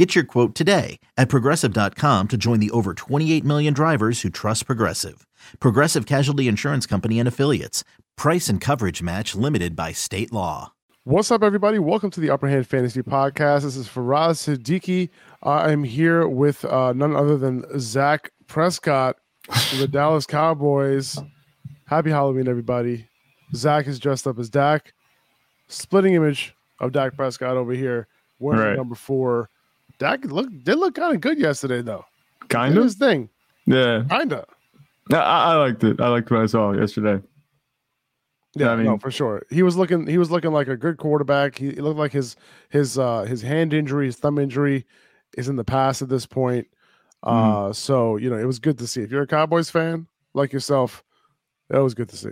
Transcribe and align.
Get 0.00 0.14
your 0.14 0.24
quote 0.24 0.54
today 0.54 0.98
at 1.18 1.28
progressive.com 1.28 2.28
to 2.28 2.38
join 2.38 2.58
the 2.58 2.70
over 2.70 2.94
28 2.94 3.44
million 3.44 3.74
drivers 3.74 4.22
who 4.22 4.30
trust 4.30 4.64
Progressive. 4.64 5.26
Progressive 5.60 6.06
Casualty 6.06 6.48
Insurance 6.48 6.86
Company 6.86 7.18
and 7.18 7.28
Affiliates. 7.28 7.84
Price 8.16 8.48
and 8.48 8.62
coverage 8.62 9.02
match 9.02 9.34
limited 9.34 9.76
by 9.76 9.92
state 9.92 10.32
law. 10.32 10.72
What's 11.04 11.30
up, 11.30 11.42
everybody? 11.42 11.78
Welcome 11.78 12.10
to 12.12 12.20
the 12.20 12.30
Upper 12.30 12.48
Hand 12.48 12.66
Fantasy 12.66 13.02
Podcast. 13.02 13.64
This 13.64 13.76
is 13.76 13.88
Faraz 13.88 14.38
Siddiqui. 14.40 15.10
I'm 15.42 15.84
here 15.84 16.26
with 16.26 16.64
uh, 16.64 16.94
none 16.94 17.14
other 17.14 17.36
than 17.36 17.66
Zach 17.78 18.32
Prescott, 18.46 19.16
the 19.76 19.86
Dallas 19.92 20.24
Cowboys. 20.24 21.18
Happy 21.84 22.08
Halloween, 22.08 22.48
everybody. 22.48 23.06
Zach 23.54 23.86
is 23.86 23.98
dressed 23.98 24.26
up 24.26 24.38
as 24.38 24.48
Dak. 24.48 24.94
Splitting 25.68 26.14
image 26.14 26.54
of 26.78 26.92
Dak 26.92 27.16
Prescott 27.16 27.58
over 27.58 27.72
here, 27.72 28.08
wearing 28.38 28.62
Right. 28.62 28.76
number 28.78 28.94
four. 28.94 29.50
Dak 30.00 30.24
look 30.24 30.48
did 30.64 30.76
look 30.78 30.94
kind 30.96 31.14
of 31.14 31.20
good 31.20 31.38
yesterday, 31.38 31.82
though. 31.82 32.04
Kind 32.48 32.76
of. 32.76 32.82
his 32.82 32.94
thing, 32.96 33.28
Yeah. 33.66 34.02
kinda. 34.10 34.44
I, 35.12 35.16
I 35.16 35.54
liked 35.56 35.84
it. 35.84 36.00
I 36.00 36.08
liked 36.08 36.30
what 36.30 36.40
I 36.40 36.46
saw 36.46 36.72
yesterday. 36.72 37.22
Yeah, 38.56 38.70
I 38.70 38.76
mean, 38.76 38.86
no, 38.86 38.98
for 38.98 39.10
sure. 39.12 39.42
He 39.50 39.62
was 39.62 39.76
looking. 39.76 40.06
He 40.08 40.18
was 40.18 40.30
looking 40.30 40.50
like 40.50 40.66
a 40.66 40.76
good 40.76 40.96
quarterback. 40.96 41.56
He, 41.56 41.66
he 41.70 41.80
looked 41.80 41.98
like 41.98 42.12
his 42.12 42.34
his 42.70 42.98
uh 42.98 43.22
his 43.22 43.42
hand 43.42 43.72
injury, 43.72 44.06
his 44.06 44.16
thumb 44.16 44.38
injury, 44.38 44.86
is 45.36 45.48
in 45.48 45.54
the 45.54 45.62
past 45.64 46.02
at 46.02 46.08
this 46.08 46.26
point. 46.26 46.66
Uh, 47.22 47.68
Mhm. 47.68 47.74
so 47.76 48.16
you 48.16 48.30
know 48.30 48.38
it 48.38 48.46
was 48.46 48.58
good 48.58 48.78
to 48.78 48.86
see. 48.88 49.02
If 49.02 49.10
you're 49.12 49.22
a 49.22 49.26
Cowboys 49.26 49.70
fan 49.70 50.08
like 50.34 50.52
yourself, 50.52 51.04
that 51.68 51.78
was 51.80 51.94
good 51.94 52.08
to 52.08 52.16
see. 52.16 52.30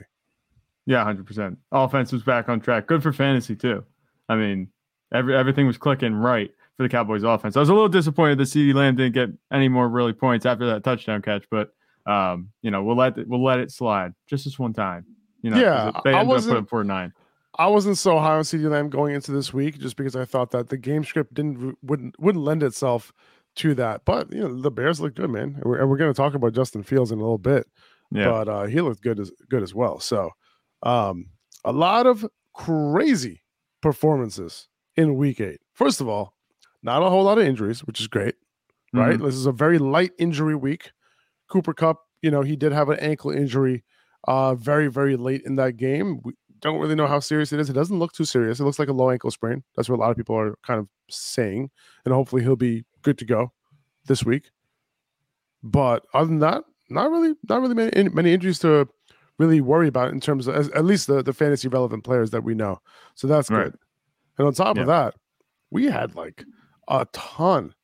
Yeah, 0.86 1.04
hundred 1.04 1.26
percent. 1.26 1.58
Offense 1.70 2.10
was 2.12 2.22
back 2.24 2.48
on 2.48 2.60
track. 2.60 2.86
Good 2.86 3.02
for 3.02 3.12
fantasy 3.12 3.54
too. 3.54 3.84
I 4.28 4.34
mean, 4.36 4.68
every 5.12 5.36
everything 5.36 5.66
was 5.68 5.76
clicking 5.78 6.14
right 6.14 6.50
for 6.78 6.84
the 6.84 6.88
Cowboys 6.88 7.24
offense. 7.24 7.56
I 7.56 7.60
was 7.60 7.68
a 7.68 7.74
little 7.74 7.88
disappointed 7.90 8.38
that 8.38 8.44
CeeDee 8.44 8.72
Lamb 8.72 8.96
didn't 8.96 9.12
get 9.12 9.28
any 9.52 9.68
more 9.68 9.86
really 9.88 10.14
points 10.14 10.46
after 10.46 10.64
that 10.68 10.82
touchdown 10.84 11.20
catch, 11.20 11.44
but 11.50 11.70
um, 12.06 12.48
you 12.62 12.70
know, 12.70 12.82
we'll 12.82 12.96
let 12.96 13.18
it, 13.18 13.28
we'll 13.28 13.44
let 13.44 13.58
it 13.58 13.70
slide 13.70 14.14
just 14.26 14.44
this 14.44 14.58
one 14.58 14.72
time. 14.72 15.04
You 15.42 15.50
know, 15.50 15.58
Yeah, 15.60 15.90
they 16.04 16.12
I 16.14 16.20
up 16.22 16.26
wasn't- 16.28 16.54
putting 16.54 16.66
four 16.66 16.84
nine. 16.84 17.12
I 17.58 17.66
wasn't 17.66 17.98
so 17.98 18.18
high 18.20 18.36
on 18.36 18.42
CeeDee 18.42 18.70
Lamb 18.70 18.88
going 18.88 19.14
into 19.16 19.32
this 19.32 19.52
week 19.52 19.78
just 19.78 19.96
because 19.96 20.14
I 20.14 20.24
thought 20.24 20.52
that 20.52 20.68
the 20.68 20.76
game 20.78 21.02
script 21.04 21.34
didn't 21.34 21.76
wouldn't 21.82 22.14
wouldn't 22.20 22.44
lend 22.44 22.62
itself 22.62 23.12
to 23.56 23.74
that. 23.74 24.04
But 24.04 24.32
you 24.32 24.40
know 24.40 24.60
the 24.60 24.70
Bears 24.70 25.00
look 25.00 25.16
good, 25.16 25.28
man, 25.30 25.54
and 25.56 25.64
we're, 25.64 25.78
and 25.80 25.90
we're 25.90 25.96
going 25.96 26.12
to 26.12 26.16
talk 26.16 26.34
about 26.34 26.52
Justin 26.54 26.84
Fields 26.84 27.10
in 27.10 27.18
a 27.18 27.22
little 27.22 27.36
bit. 27.38 27.66
Yeah, 28.12 28.30
but 28.30 28.48
uh, 28.48 28.64
he 28.66 28.80
looked 28.80 29.02
good 29.02 29.18
as 29.18 29.32
good 29.50 29.62
as 29.64 29.74
well. 29.74 29.98
So, 29.98 30.30
um, 30.84 31.26
a 31.64 31.72
lot 31.72 32.06
of 32.06 32.24
crazy 32.54 33.42
performances 33.82 34.68
in 34.96 35.16
Week 35.16 35.40
Eight. 35.40 35.60
First 35.74 36.00
of 36.00 36.08
all, 36.08 36.34
not 36.82 37.02
a 37.02 37.10
whole 37.10 37.24
lot 37.24 37.38
of 37.38 37.44
injuries, 37.44 37.80
which 37.80 38.00
is 38.00 38.06
great, 38.06 38.34
right? 38.92 39.18
Mhm. 39.18 39.24
This 39.24 39.34
is 39.34 39.46
a 39.46 39.52
very 39.52 39.78
light 39.78 40.12
injury 40.18 40.54
week. 40.54 40.92
Cooper 41.48 41.72
Kupp, 41.74 41.98
you 42.22 42.30
know, 42.30 42.42
he 42.42 42.56
did 42.56 42.72
have 42.72 42.88
an 42.90 42.98
ankle 43.00 43.30
injury, 43.30 43.84
uh, 44.26 44.54
very 44.54 44.88
very 44.88 45.16
late 45.16 45.42
in 45.44 45.56
that 45.56 45.76
game. 45.76 46.20
We 46.24 46.32
don't 46.60 46.80
really 46.80 46.94
know 46.96 47.06
how 47.06 47.20
serious 47.20 47.52
it 47.52 47.60
is. 47.60 47.70
It 47.70 47.74
doesn't 47.74 47.98
look 47.98 48.12
too 48.12 48.24
serious. 48.24 48.58
It 48.60 48.64
looks 48.64 48.78
like 48.78 48.88
a 48.88 48.92
low 48.92 49.10
ankle 49.10 49.30
sprain. 49.30 49.62
That's 49.76 49.88
what 49.88 49.96
a 49.96 50.00
lot 50.02 50.10
of 50.10 50.16
people 50.16 50.36
are 50.36 50.56
kind 50.66 50.80
of 50.80 50.88
saying, 51.08 51.70
and 52.04 52.12
hopefully 52.14 52.42
he'll 52.42 52.56
be 52.56 52.84
good 53.02 53.16
to 53.18 53.24
go 53.24 53.52
this 54.06 54.24
week. 54.24 54.50
But 55.62 56.04
other 56.14 56.26
than 56.26 56.38
that, 56.40 56.64
not 56.90 57.10
really, 57.10 57.34
not 57.48 57.60
really 57.60 57.74
many, 57.74 58.08
many 58.08 58.32
injuries 58.32 58.58
to 58.60 58.88
really 59.38 59.60
worry 59.60 59.88
about 59.88 60.10
in 60.12 60.20
terms 60.20 60.46
of 60.46 60.54
as, 60.56 60.68
at 60.70 60.84
least 60.84 61.06
the, 61.06 61.22
the 61.22 61.32
fantasy 61.32 61.68
relevant 61.68 62.04
players 62.04 62.30
that 62.30 62.42
we 62.42 62.54
know. 62.54 62.80
So 63.14 63.26
that's 63.26 63.50
Right. 63.50 63.64
good. 63.64 63.76
And 64.38 64.46
on 64.46 64.52
top 64.54 64.76
Yeah. 64.76 64.82
of 64.82 64.88
that, 64.88 65.14
we 65.70 65.86
had 65.86 66.14
like 66.14 66.44
a 66.88 67.06
ton 67.12 67.74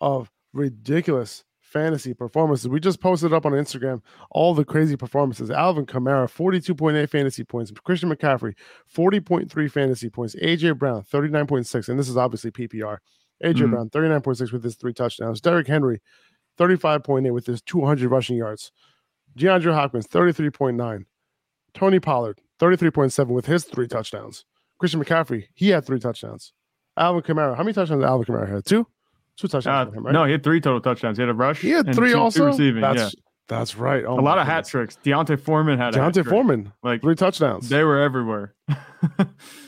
of 0.00 0.30
ridiculous 0.52 1.44
fantasy 1.60 2.14
performances. 2.14 2.68
We 2.68 2.80
just 2.80 3.00
posted 3.00 3.32
up 3.32 3.44
on 3.44 3.52
Instagram 3.52 4.00
all 4.30 4.54
the 4.54 4.64
crazy 4.64 4.96
performances. 4.96 5.50
Alvin 5.50 5.84
Kamara, 5.86 6.26
42.8 6.26 7.08
fantasy 7.10 7.44
points. 7.44 7.70
Christian 7.84 8.10
McCaffrey, 8.10 8.54
40.3 8.94 9.70
fantasy 9.70 10.08
points. 10.08 10.34
AJ 10.36 10.78
Brown, 10.78 11.02
39.6. 11.02 11.88
And 11.88 11.98
this 11.98 12.08
is 12.08 12.16
obviously 12.16 12.50
PPR. 12.50 12.98
AJ 13.44 13.66
Mhm. 13.66 13.70
Brown, 13.70 13.90
39.6 13.90 14.50
with 14.52 14.64
his 14.64 14.76
three 14.76 14.94
touchdowns. 14.94 15.40
Derrick 15.40 15.66
Henry, 15.66 16.00
35.8 16.56 17.32
with 17.32 17.46
his 17.46 17.60
200 17.62 18.08
rushing 18.10 18.36
yards. 18.36 18.72
DeAndre 19.38 19.74
Hopkins, 19.74 20.06
33.9. 20.08 21.04
Tony 21.74 22.00
Pollard, 22.00 22.40
33.7 22.58 23.34
with 23.34 23.46
his 23.46 23.64
three 23.64 23.86
touchdowns. 23.86 24.44
Christian 24.78 25.04
McCaffrey, 25.04 25.48
he 25.54 25.68
had 25.68 25.84
three 25.84 26.00
touchdowns. 26.00 26.52
Alvin 26.98 27.22
Kamara, 27.22 27.56
how 27.56 27.62
many 27.62 27.72
touchdowns 27.72 28.00
did 28.00 28.06
Alvin 28.08 28.26
Kamara 28.26 28.48
had? 28.50 28.64
Two? 28.64 28.86
Two 29.36 29.48
touchdowns 29.48 29.88
Uh, 29.88 29.90
for 29.90 29.96
him, 29.98 30.06
right? 30.06 30.12
No, 30.12 30.24
he 30.24 30.32
had 30.32 30.42
three 30.42 30.60
total 30.60 30.80
touchdowns. 30.80 31.16
He 31.16 31.22
had 31.22 31.28
a 31.30 31.34
rush. 31.34 31.60
he 31.60 31.70
had 31.70 31.94
three 31.94 32.08
two, 32.08 32.14
two 32.14 32.20
also. 32.20 32.46
receiving. 32.46 32.80
That's 32.82 33.14
yeah, 33.14 33.20
that's 33.46 33.76
right. 33.76 34.04
Oh 34.04 34.18
a 34.18 34.20
lot 34.20 34.38
of 34.38 34.46
hat 34.46 34.66
tricks. 34.66 34.96
D'Onta 35.04 35.36
Foreman 35.40 35.78
had 35.78 35.94
a 35.94 36.02
hat 36.02 36.12
D'Onta. 36.14 36.28
Foreman, 36.28 36.72
Like 36.82 37.00
three 37.02 37.14
touchdowns. 37.14 37.68
they 37.68 37.84
were 37.84 38.00
everywhere. 38.00 38.54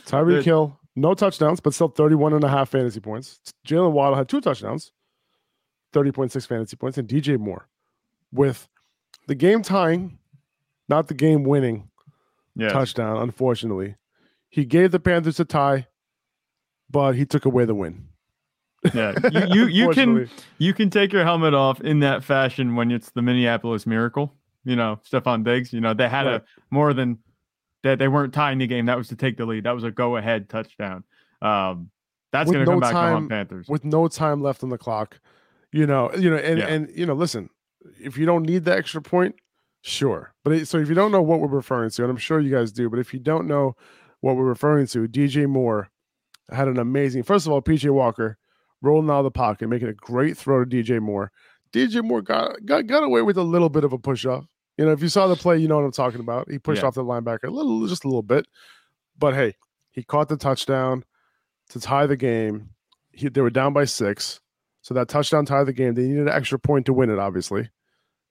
Tyreek 0.07 0.43
Hill, 0.43 0.79
no 0.97 1.15
touchdowns, 1.15 1.61
but 1.61 1.75
still 1.75 1.89
31 1.89 2.33
and 2.35 2.45
a 2.45 2.49
half 2.49 2.69
fantasy 2.71 3.01
points. 3.01 3.41
Jaylen 3.67 3.93
Waddle 3.93 4.17
had 4.17 4.29
two 4.29 4.41
touchdowns, 4.41 4.93
30.6 5.95 6.47
fantasy 6.47 6.77
points, 6.77 6.99
and 6.99 7.09
DJ 7.09 7.39
Moore 7.39 7.69
with 8.33 8.69
the 9.29 9.35
game 9.35 9.63
tying, 9.63 10.19
not 10.89 11.09
the 11.09 11.15
game 11.15 11.45
winning 11.45 11.91
yeah, 12.57 12.71
touchdown, 12.71 13.19
unfortunately. 13.19 13.97
He 14.49 14.65
gave 14.65 14.91
the 14.91 14.99
Panthers 15.01 15.39
a 15.39 15.45
tie, 15.45 15.87
but 16.91 17.13
he 17.15 17.25
took 17.25 17.45
away 17.45 17.65
the 17.65 17.75
win. 17.75 18.07
yeah. 18.95 19.13
You 19.33 19.47
you, 19.55 19.67
you 19.67 19.91
can 19.91 20.31
you 20.59 20.75
can 20.75 20.91
take 20.91 21.13
your 21.13 21.25
helmet 21.25 21.55
off 21.55 21.81
in 21.81 22.01
that 22.01 22.25
fashion 22.25 22.77
when 22.77 22.91
it's 22.91 23.11
the 23.11 23.23
Minneapolis 23.23 23.87
Miracle. 23.87 24.35
You 24.65 24.77
know, 24.77 25.01
Stefon 25.11 25.45
Diggs. 25.45 25.73
You 25.73 25.81
know, 25.81 25.95
they 25.95 26.09
had 26.09 26.27
Right. 26.27 26.35
a 26.37 26.43
more 26.71 26.93
than 26.93 27.19
that. 27.83 27.99
They 27.99 28.09
weren't 28.09 28.33
tying 28.35 28.59
the 28.59 28.67
game. 28.67 28.87
That 28.87 28.97
was 28.99 29.09
to 29.09 29.17
take 29.17 29.37
the 29.37 29.47
lead. 29.47 29.65
That 29.65 29.75
was 29.75 29.85
a 29.85 29.91
go 29.91 30.17
ahead 30.17 30.49
touchdown. 30.49 31.05
Um, 31.43 31.91
that's 32.33 32.51
going 32.51 32.65
to 32.65 32.71
no 32.71 32.73
come 32.73 32.81
back 32.81 32.91
to 32.91 32.95
time- 32.95 33.13
haunt 33.15 33.29
Panthers. 33.31 33.69
with 33.69 33.85
no 33.85 34.07
time 34.09 34.43
left 34.43 34.63
on 34.63 34.69
the 34.71 34.79
clock. 34.79 35.19
You 35.73 35.87
know, 35.87 36.11
you 36.15 36.31
know, 36.31 36.37
and 36.37 36.59
Yeah. 36.59 36.67
and 36.67 36.89
you 36.95 37.07
know, 37.07 37.15
listen, 37.15 37.49
if 38.01 38.17
you 38.19 38.27
don't 38.27 38.43
need 38.45 38.65
the 38.65 38.75
extra 38.77 39.01
point, 39.03 39.35
sure. 39.83 40.33
But 40.45 40.53
it, 40.55 40.69
so 40.69 40.79
if 40.79 40.89
you 40.89 40.95
don't 40.95 41.13
know 41.13 41.23
what 41.23 41.41
we're 41.41 41.49
referring 41.49 41.91
to, 41.91 42.03
and 42.03 42.11
I'm 42.11 42.17
sure 42.19 42.41
you 42.41 42.51
guys 42.51 42.73
do, 42.73 42.89
but 42.91 42.99
if 42.99 43.13
you 43.15 43.21
don't 43.21 43.47
know 43.47 43.77
what 44.21 44.37
we're 44.37 44.45
referring 44.45 44.87
to, 44.89 45.07
DJ 45.09 45.47
Moore 45.49 45.89
had 46.53 46.69
an 46.69 46.79
amazing. 46.79 47.23
First 47.23 47.47
of 47.47 47.53
all, 47.53 47.63
PJ 47.63 47.91
Walker 47.91 48.37
rolling 48.83 49.11
out 49.11 49.19
of 49.19 49.25
the 49.25 49.31
pocket, 49.31 49.69
making 49.69 49.89
a 49.89 49.93
great 49.95 50.37
throw 50.37 50.65
to 50.65 50.69
DJ 50.71 51.01
Moore. 51.01 51.33
DJ 51.73 52.03
Moore 52.03 52.23
got 52.23 52.65
got 52.65 52.87
got 52.87 53.03
away 53.05 53.23
with 53.23 53.37
a 53.37 53.43
little 53.43 53.69
bit 53.69 53.85
of 53.85 53.93
a 53.93 53.99
push 53.99 54.25
off. 54.27 54.47
You 54.79 54.87
know, 54.87 54.93
if 54.93 55.03
you 55.03 55.09
saw 55.09 55.27
the 55.27 55.37
play, 55.37 55.59
you 55.59 55.69
know 55.69 55.77
what 55.77 55.85
I'm 55.85 55.93
talking 55.93 56.21
about. 56.21 56.51
He 56.51 56.59
pushed 56.59 56.83
Yeah. 56.83 56.89
off 56.89 56.95
the 56.95 57.05
linebacker 57.05 57.45
a 57.45 57.51
little, 57.51 57.87
just 57.87 58.05
a 58.05 58.09
little 58.09 58.23
bit. 58.23 58.47
But 59.19 59.35
hey, 59.35 59.57
he 59.91 60.03
caught 60.03 60.29
the 60.29 60.37
touchdown 60.37 61.05
to 61.69 61.81
tie 61.81 62.07
the 62.07 62.17
game. 62.17 62.71
He, 63.13 63.29
they 63.29 63.41
were 63.43 63.51
down 63.51 63.73
by 63.73 63.85
six. 63.85 64.41
So 64.83 64.95
that 64.95 65.09
touchdown 65.09 65.45
tied 65.45 65.65
the 65.67 65.75
game. 65.75 65.95
They 65.95 66.05
needed 66.05 66.23
an 66.23 66.29
extra 66.33 66.59
point 66.59 66.87
to 66.87 66.95
win 66.95 67.11
it, 67.11 67.19
obviously. 67.19 67.69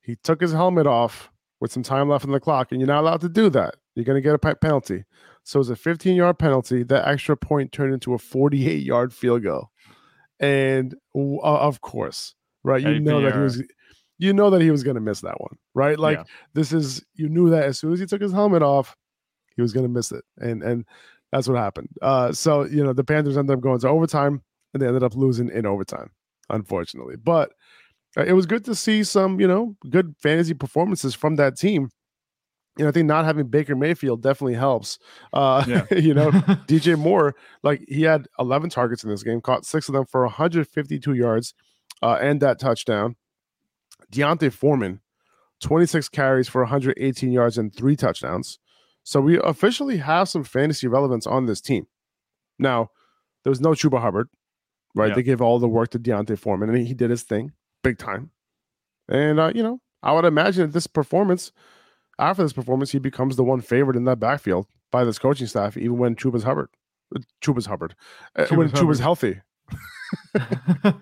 He 0.02 0.16
took 0.16 0.42
his 0.42 0.52
helmet 0.52 0.88
off 0.88 1.30
with 1.60 1.72
some 1.72 1.84
time 1.84 2.10
left 2.10 2.26
on 2.26 2.32
the 2.32 2.40
clock, 2.40 2.72
and 2.72 2.82
you're 2.82 2.88
not 2.88 3.02
allowed 3.02 3.22
to 3.22 3.30
do 3.30 3.50
that. 3.52 3.76
You're 3.94 4.06
going 4.06 4.16
to 4.16 4.22
get 4.22 4.34
a 4.34 4.56
penalty. 4.56 5.04
So 5.44 5.60
it's 5.60 5.70
a 5.70 5.76
15 5.76 6.16
yard 6.16 6.40
penalty. 6.40 6.84
That 6.84 7.08
extra 7.08 7.36
point 7.36 7.72
turned 7.72 7.94
into 7.94 8.14
a 8.14 8.18
48 8.18 8.84
yard 8.84 9.14
field 9.14 9.44
goal. 9.44 9.70
And 10.40 10.96
uh, 11.16 11.40
of 11.42 11.82
course, 11.82 12.36
right? 12.64 12.82
You 12.82 13.00
know 13.00 13.22
that 13.22 13.34
he 13.34 13.40
was. 13.40 13.64
You 14.22 14.34
know 14.34 14.50
that 14.50 14.62
he 14.62 14.70
was 14.70 14.84
going 14.84 14.96
to 14.96 15.02
miss 15.02 15.22
that 15.22 15.40
one, 15.40 15.58
right? 15.74 15.98
Like 15.98 16.18
Yeah. 16.18 16.24
this 16.54 16.74
is 16.74 17.02
you 17.14 17.30
knew 17.30 17.50
that 17.52 17.64
as 17.64 17.80
soon 17.80 17.94
as 17.94 18.02
he 18.02 18.06
took 18.06 18.22
his 18.22 18.34
helmet 18.34 18.62
off, 18.62 18.96
he 19.56 19.62
was 19.62 19.72
going 19.72 19.86
to 19.86 19.90
miss 19.90 20.12
it, 20.12 20.26
and 20.38 20.62
and 20.62 20.86
that's 21.32 21.48
what 21.48 21.58
happened. 21.58 21.88
Uh, 22.02 22.34
so 22.34 22.66
you 22.66 22.84
know 22.84 22.92
the 22.92 23.04
Panthers 23.04 23.38
ended 23.38 23.56
up 23.56 23.62
going 23.62 23.80
to 23.80 23.88
overtime, 23.88 24.42
and 24.74 24.82
they 24.82 24.88
ended 24.88 25.04
up 25.04 25.16
losing 25.16 25.50
in 25.50 25.66
overtime, 25.66 26.12
unfortunately. 26.50 27.16
But 27.16 27.52
uh, 28.18 28.24
it 28.24 28.34
was 28.34 28.46
good 28.46 28.66
to 28.66 28.76
see 28.76 29.04
some, 29.04 29.40
you 29.40 29.48
know, 29.48 29.76
good 29.90 30.16
fantasy 30.22 30.54
performances 30.54 31.14
from 31.14 31.36
that 31.36 31.58
team. 31.58 31.90
You 32.78 32.86
know, 32.86 32.90
I 32.90 32.92
think 32.92 33.08
not 33.08 33.26
having 33.26 33.48
Baker 33.48 33.76
Mayfield 33.76 34.22
definitely 34.22 34.54
helps. 34.54 35.00
Uh, 35.34 35.64
Yeah. 35.68 35.86
you 35.98 36.14
know, 36.14 36.32
DJ 36.68 36.98
Moore, 36.98 37.36
like 37.64 37.84
he 37.88 38.04
had 38.04 38.28
11 38.40 38.70
targets 38.70 39.04
in 39.04 39.10
this 39.10 39.24
game, 39.24 39.42
caught 39.42 39.66
six 39.66 39.90
of 39.90 39.94
them 39.94 40.06
for 40.06 40.22
152 40.22 41.14
yards 41.14 41.54
uh, 42.02 42.18
and 42.22 42.42
that 42.42 42.60
touchdown. 42.60 43.16
D'Onta 44.12 44.52
Foreman, 44.52 45.02
26 45.62 46.10
carries 46.10 46.48
for 46.48 46.62
118 46.64 47.32
yards 47.32 47.58
and 47.58 47.74
three 47.74 47.96
touchdowns. 47.96 48.60
So 49.04 49.20
we 49.22 49.40
officially 49.40 49.98
have 49.98 50.30
some 50.30 50.44
fantasy 50.44 50.88
relevance 50.88 51.28
on 51.28 51.46
this 51.46 51.62
team. 51.62 51.88
Now, 52.58 52.90
there 53.44 53.52
was 53.52 53.62
no 53.62 53.70
Chuba 53.72 54.02
Hubbard, 54.02 54.30
right? 54.96 55.10
Yeah. 55.10 55.16
They 55.16 55.24
gave 55.24 55.42
all 55.42 55.60
the 55.60 55.68
work 55.68 55.90
to 55.92 56.00
D'Onta 56.00 56.38
Foreman, 56.38 56.70
and 56.70 56.88
he 56.88 56.94
did 56.94 57.10
his 57.10 57.24
thing 57.24 57.52
big 57.84 57.98
time. 57.98 58.32
And 59.08 59.40
uh, 59.40 59.52
you 59.56 59.64
know, 59.64 59.80
I 60.04 60.12
would 60.14 60.26
imagine 60.26 60.64
that 60.68 60.74
this 60.74 60.88
performance, 60.88 61.52
after 62.20 62.44
this 62.44 62.54
performance, 62.54 62.92
he 62.92 63.00
becomes 63.00 63.36
the 63.36 63.44
one 63.44 63.62
favorite 63.62 63.96
in 63.98 64.06
that 64.06 64.20
backfield 64.20 64.68
by 64.92 65.04
this 65.04 65.18
coaching 65.18 65.48
staff, 65.48 65.78
even 65.78 65.98
when 65.98 66.16
Chuba's 66.16 66.44
Hubbard, 66.44 66.70
Chuba's 67.42 67.66
Hubbard, 67.66 67.96
uh, 68.36 68.46
when 68.48 68.68
Chuba's 68.68 68.80
Chuba's 68.80 69.00
healthy. 69.00 69.42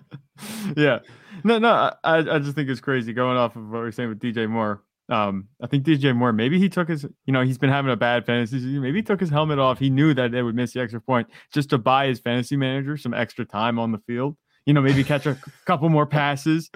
yeah. 0.76 1.00
No, 1.44 1.58
no, 1.58 1.92
I, 2.04 2.18
I 2.18 2.38
just 2.38 2.54
think 2.54 2.68
it's 2.68 2.80
crazy 2.80 3.12
going 3.12 3.36
off 3.36 3.56
of 3.56 3.68
what 3.68 3.82
we 3.82 3.88
are 3.88 3.92
saying 3.92 4.08
with 4.08 4.20
DJ 4.20 4.48
Moore. 4.48 4.82
Um, 5.08 5.48
I 5.62 5.66
think 5.66 5.84
DJ 5.84 6.14
Moore, 6.14 6.32
maybe 6.32 6.58
he 6.58 6.68
took 6.68 6.88
his, 6.88 7.06
you 7.24 7.32
know, 7.32 7.42
he's 7.42 7.58
been 7.58 7.70
having 7.70 7.90
a 7.90 7.96
bad 7.96 8.26
fantasy 8.26 8.58
season. 8.58 8.82
Maybe 8.82 8.98
he 8.98 9.02
took 9.02 9.20
his 9.20 9.30
helmet 9.30 9.58
off. 9.58 9.78
He 9.78 9.88
knew 9.88 10.12
that 10.14 10.32
they 10.32 10.42
would 10.42 10.54
miss 10.54 10.72
the 10.72 10.80
extra 10.80 11.00
point 11.00 11.28
just 11.52 11.70
to 11.70 11.78
buy 11.78 12.08
his 12.08 12.20
fantasy 12.20 12.56
manager 12.56 12.96
some 12.96 13.14
extra 13.14 13.46
time 13.46 13.78
on 13.78 13.92
the 13.92 13.98
field. 14.06 14.36
You 14.66 14.74
know, 14.74 14.82
maybe 14.82 15.02
catch 15.02 15.24
a 15.24 15.38
couple 15.64 15.88
more 15.88 16.06
passes. 16.06 16.70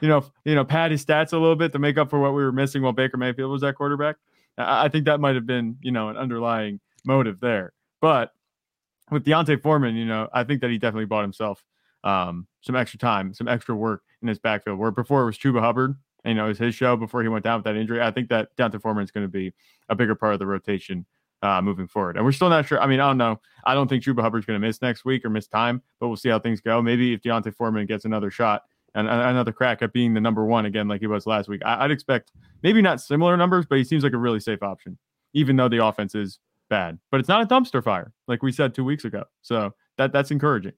You 0.00 0.08
know, 0.08 0.24
you 0.44 0.54
know, 0.54 0.64
pad 0.64 0.90
his 0.90 1.04
stats 1.04 1.32
a 1.32 1.38
little 1.38 1.56
bit 1.56 1.72
to 1.72 1.78
make 1.78 1.96
up 1.96 2.10
for 2.10 2.18
what 2.18 2.34
we 2.34 2.42
were 2.42 2.52
missing 2.52 2.82
while 2.82 2.92
Baker 2.92 3.16
Mayfield 3.16 3.50
was 3.50 3.62
that 3.62 3.76
quarterback. 3.76 4.16
I, 4.58 4.84
I 4.84 4.88
think 4.88 5.06
that 5.06 5.20
might 5.20 5.34
have 5.34 5.46
been, 5.46 5.76
you 5.80 5.90
know, 5.90 6.08
an 6.08 6.16
underlying 6.16 6.80
motive 7.04 7.40
there. 7.40 7.72
But 8.00 8.32
with 9.10 9.24
D'Onta 9.24 9.60
Foreman, 9.62 9.96
you 9.96 10.04
know, 10.04 10.28
I 10.32 10.44
think 10.44 10.60
that 10.60 10.70
he 10.70 10.78
definitely 10.78 11.06
bought 11.06 11.22
himself 11.22 11.64
um, 12.04 12.46
some 12.60 12.76
extra 12.76 12.98
time, 12.98 13.32
some 13.32 13.48
extra 13.48 13.74
work 13.74 14.02
in 14.20 14.28
his 14.28 14.38
backfield. 14.38 14.78
Where 14.78 14.90
before 14.90 15.22
it 15.22 15.26
was 15.26 15.38
Chuba 15.38 15.60
Hubbard, 15.60 15.96
and, 16.24 16.32
you 16.32 16.34
know, 16.34 16.46
it 16.46 16.48
was 16.48 16.58
his 16.58 16.74
show 16.74 16.96
before 16.96 17.22
he 17.22 17.28
went 17.28 17.44
down 17.44 17.58
with 17.58 17.64
that 17.64 17.76
injury. 17.76 18.02
I 18.02 18.10
think 18.10 18.28
that 18.28 18.48
D'Onta 18.56 18.80
Foreman 18.80 19.04
is 19.04 19.10
going 19.10 19.24
to 19.24 19.32
be 19.32 19.52
a 19.88 19.94
bigger 19.94 20.14
part 20.14 20.34
of 20.34 20.40
the 20.40 20.46
rotation 20.46 21.06
uh, 21.42 21.62
moving 21.62 21.86
forward. 21.86 22.16
And 22.16 22.24
we're 22.24 22.32
still 22.32 22.50
not 22.50 22.66
sure. 22.66 22.80
I 22.80 22.86
mean, 22.86 23.00
I 23.00 23.08
don't 23.08 23.18
know. 23.18 23.40
I 23.64 23.74
don't 23.74 23.88
think 23.88 24.02
Chuba 24.02 24.22
Hubbard's 24.22 24.44
going 24.44 24.60
to 24.60 24.66
miss 24.66 24.82
next 24.82 25.04
week 25.04 25.24
or 25.24 25.30
miss 25.30 25.46
time, 25.46 25.82
but 26.00 26.08
we'll 26.08 26.16
see 26.16 26.28
how 26.28 26.38
things 26.38 26.60
go. 26.60 26.82
Maybe 26.82 27.12
if 27.12 27.22
D'Onta 27.22 27.54
Foreman 27.54 27.86
gets 27.86 28.04
another 28.04 28.30
shot 28.30 28.62
and 28.96 29.08
another 29.08 29.52
crack 29.52 29.82
at 29.82 29.92
being 29.92 30.14
the 30.14 30.20
number 30.20 30.44
one 30.44 30.66
again, 30.66 30.88
like 30.88 31.00
he 31.00 31.06
was 31.06 31.26
last 31.26 31.48
week, 31.48 31.60
I- 31.64 31.84
I'd 31.84 31.90
expect 31.90 32.32
maybe 32.62 32.80
not 32.82 33.00
similar 33.00 33.36
numbers, 33.36 33.66
but 33.68 33.78
he 33.78 33.84
seems 33.84 34.02
like 34.02 34.12
a 34.12 34.18
really 34.18 34.40
safe 34.40 34.62
option, 34.62 34.98
even 35.34 35.56
though 35.56 35.68
the 35.68 35.84
offense 35.84 36.14
is 36.14 36.38
bad. 36.68 36.98
But 37.10 37.20
it's 37.20 37.28
not 37.28 37.42
a 37.42 37.46
dumpster 37.46 37.82
fire, 37.84 38.12
like 38.26 38.42
we 38.42 38.52
said 38.52 38.74
two 38.74 38.84
weeks 38.84 39.04
ago. 39.04 39.24
So 39.42 39.74
that 39.98 40.12
that's 40.12 40.30
encouraging. 40.30 40.72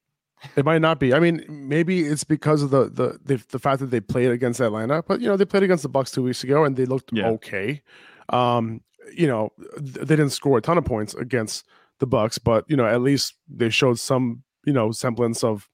It 0.57 0.65
might 0.65 0.81
not 0.81 1.01
be. 1.01 1.13
I 1.15 1.19
mean, 1.19 1.45
maybe 1.49 2.03
it's 2.03 2.23
because 2.25 2.63
of 2.63 2.71
the 2.71 2.85
the 2.91 3.19
the, 3.25 3.43
the 3.51 3.59
fact 3.59 3.81
that 3.81 3.91
they 3.91 4.01
played 4.01 4.31
against 4.31 4.61
Atlanta, 4.61 5.03
but 5.03 5.21
you 5.21 5.27
know 5.29 5.37
they 5.37 5.45
played 5.45 5.63
against 5.65 5.83
the 5.83 5.89
Bucs 5.91 6.13
two 6.15 6.23
weeks 6.23 6.45
ago 6.45 6.65
and 6.65 6.77
they 6.77 6.85
looked 6.87 7.11
Yeah. 7.13 7.29
okay. 7.31 7.83
Um, 8.29 8.83
you 9.13 9.27
know, 9.27 9.53
th- 9.79 10.07
they 10.07 10.17
didn't 10.17 10.31
score 10.31 10.59
a 10.59 10.61
ton 10.61 10.79
of 10.79 10.85
points 10.85 11.15
against 11.15 11.65
the 11.99 12.07
Bucs, 12.07 12.39
but 12.43 12.65
you 12.69 12.77
know 12.77 12.87
at 12.87 13.01
least 13.01 13.35
they 13.49 13.71
showed 13.71 13.99
some 13.99 14.43
you 14.65 14.73
know 14.73 14.93
semblance 14.93 15.43
of 15.43 15.69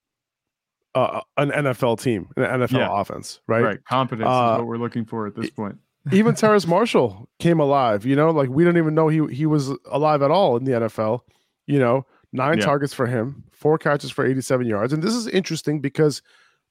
uh, 0.94 1.20
an 1.37 1.50
NFL 1.50 2.00
team, 2.00 2.29
an 2.37 2.61
NFL 2.61 2.79
Yeah. 2.79 3.00
offense, 3.00 3.41
right? 3.49 3.62
Right. 3.62 3.85
Competence 3.85 4.29
Uh, 4.29 4.52
is 4.55 4.58
what 4.58 4.67
we're 4.69 4.76
looking 4.79 5.05
for 5.05 5.26
at 5.26 5.35
this 5.35 5.50
point. 5.50 5.79
even 6.12 6.35
Terrace 6.35 6.67
Marshall 6.67 7.29
came 7.38 7.58
alive. 7.61 8.05
You 8.06 8.14
know, 8.17 8.31
like 8.31 8.49
we 8.50 8.62
didn't 8.64 8.79
even 8.79 8.94
know 8.94 9.08
he 9.08 9.26
he 9.35 9.46
was 9.46 9.70
alive 9.91 10.23
at 10.23 10.31
all 10.31 10.56
in 10.56 10.64
the 10.64 10.73
NFL. 10.73 11.20
You 11.67 11.79
know, 11.79 12.06
nine 12.32 12.58
Yeah. 12.58 12.64
targets 12.67 12.93
for 12.94 13.06
him, 13.06 13.44
four 13.52 13.79
catches 13.79 14.11
for 14.11 14.25
87 14.26 14.67
yards, 14.67 14.93
and 14.93 15.02
this 15.02 15.14
is 15.14 15.26
interesting 15.26 15.81
because 15.81 16.20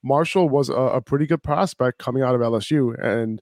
Marshall 0.03 0.49
was 0.49 0.69
a, 0.69 0.73
a 0.73 1.01
pretty 1.01 1.25
good 1.25 1.41
prospect 1.41 1.97
coming 1.97 2.21
out 2.23 2.35
of 2.35 2.41
LSU, 2.41 2.93
and 3.03 3.41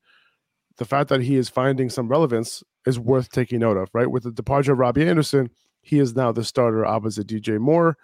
the 0.78 0.86
fact 0.86 1.10
that 1.10 1.22
he 1.22 1.36
is 1.36 1.50
finding 1.50 1.90
some 1.90 2.08
relevance 2.08 2.64
is 2.86 2.98
worth 3.00 3.30
taking 3.30 3.60
note 3.60 3.78
of. 3.78 3.90
Right, 3.94 4.10
with 4.10 4.24
the 4.24 4.32
departure 4.32 4.72
of 4.74 4.80
Robbie 4.80 5.08
Anderson, 5.08 5.50
he 5.82 6.00
is 6.00 6.16
now 6.16 6.32
the 6.32 6.44
starter 6.44 6.86
opposite 6.86 7.28
DJ 7.28 7.60
Moore. 7.60 7.98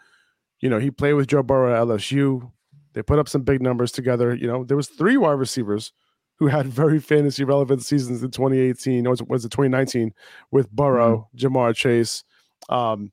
You 0.59 0.69
know, 0.69 0.79
he 0.79 0.91
played 0.91 1.13
with 1.13 1.27
Joe 1.27 1.43
Burrow 1.43 1.73
at 1.73 1.87
LSU. 1.87 2.51
They 2.97 3.03
put 3.03 3.19
up 3.19 3.29
some 3.29 3.43
big 3.43 3.61
numbers 3.61 3.91
together. 3.91 4.33
You 4.33 4.47
know, 4.47 4.63
there 4.63 4.75
was 4.75 4.87
three 4.87 5.17
wide 5.17 5.33
receivers 5.33 5.93
who 6.39 6.47
had 6.47 6.65
very 6.81 6.99
fantasy 6.99 7.43
relevant 7.43 7.83
seasons 7.83 8.23
in 8.23 8.31
2018 8.31 9.05
or 9.05 9.11
was 9.11 9.21
it, 9.21 9.29
was 9.29 9.45
it 9.45 9.51
2019 9.51 10.11
with 10.49 10.71
Burrow, 10.71 11.29
Ja'Marr 11.37 11.75
Chase, 11.75 12.23
um, 12.69 13.11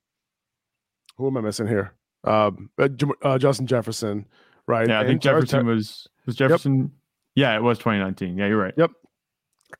who 1.17 1.27
am 1.27 1.37
I 1.37 1.41
missing 1.41 1.67
here? 1.67 1.93
Um, 2.23 2.71
uh, 2.79 2.89
uh, 3.21 3.37
Justin 3.37 3.67
Jefferson, 3.67 4.25
right? 4.65 4.87
Yeah, 4.87 4.97
I 4.97 4.99
And 5.01 5.09
think 5.09 5.21
Jefferson 5.21 5.65
Ter- 5.65 5.71
was 5.71 6.07
was 6.25 6.35
Jefferson. 6.35 6.91
Yeah, 7.35 7.55
it 7.55 7.61
was 7.61 7.77
2019. 7.77 8.39
Yeah, 8.39 8.47
you're 8.47 8.57
right. 8.57 8.73
Yep. 8.75 8.89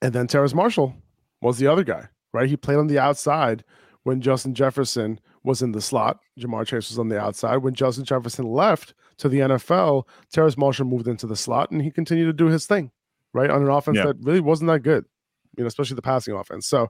And 0.04 0.14
then 0.14 0.28
Terrace 0.28 0.54
Marshall 0.54 0.94
was 1.42 1.58
the 1.58 1.66
other 1.66 1.84
guy, 1.84 2.10
right? 2.32 2.48
He 2.48 2.58
played 2.58 2.78
on 2.78 2.86
the 2.86 3.00
outside 3.00 3.64
when 4.04 4.22
Justin 4.22 4.54
Jefferson 4.54 5.20
was 5.46 5.62
in 5.62 5.72
the 5.72 5.82
slot. 5.82 6.20
Ja'Marr 6.40 6.66
Chase 6.66 6.90
was 6.90 7.00
on 7.00 7.08
the 7.10 7.20
outside. 7.20 7.58
When 7.58 7.74
Justin 7.74 8.04
Jefferson 8.06 8.46
left 8.46 8.94
to 9.18 9.30
the 9.30 9.40
NFL, 9.40 10.04
Terrace 10.32 10.58
Marshall 10.58 10.86
moved 10.86 11.08
into 11.08 11.28
the 11.28 11.36
slot 11.36 11.72
and 11.72 11.82
he 11.82 11.92
continued 11.92 12.26
to 12.26 12.34
do 12.34 12.48
his 12.48 12.66
thing, 12.66 12.92
right? 13.34 13.50
On 13.50 13.62
an 13.62 13.70
offense 13.70 13.98
Yeah. 13.98 14.08
that 14.08 14.18
really 14.22 14.40
wasn't 14.42 14.70
that 14.70 14.82
good, 14.82 15.06
you 15.58 15.64
know, 15.64 15.68
especially 15.68 15.96
the 15.96 16.02
passing 16.02 16.34
offense. 16.34 16.68
So 16.68 16.90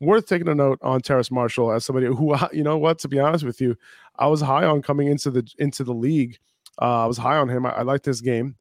worth 0.00 0.26
taking 0.26 0.48
a 0.48 0.54
note 0.54 0.78
on 0.82 1.00
Terrace 1.02 1.30
Marshall 1.30 1.72
as 1.72 1.84
somebody 1.84 2.06
who, 2.06 2.34
you 2.52 2.62
know 2.62 2.78
what, 2.78 2.98
to 3.00 3.08
be 3.08 3.18
honest 3.18 3.44
with 3.44 3.60
you, 3.60 3.76
I 4.18 4.26
was 4.28 4.40
high 4.40 4.64
on 4.64 4.82
coming 4.82 5.08
into 5.08 5.30
the 5.30 5.46
into 5.58 5.84
the 5.84 5.94
league. 5.94 6.38
Uh, 6.80 7.04
I 7.04 7.06
was 7.06 7.18
high 7.18 7.36
on 7.36 7.48
him. 7.48 7.66
I, 7.66 7.70
I 7.70 7.82
liked 7.82 8.06
his 8.06 8.20
game, 8.20 8.56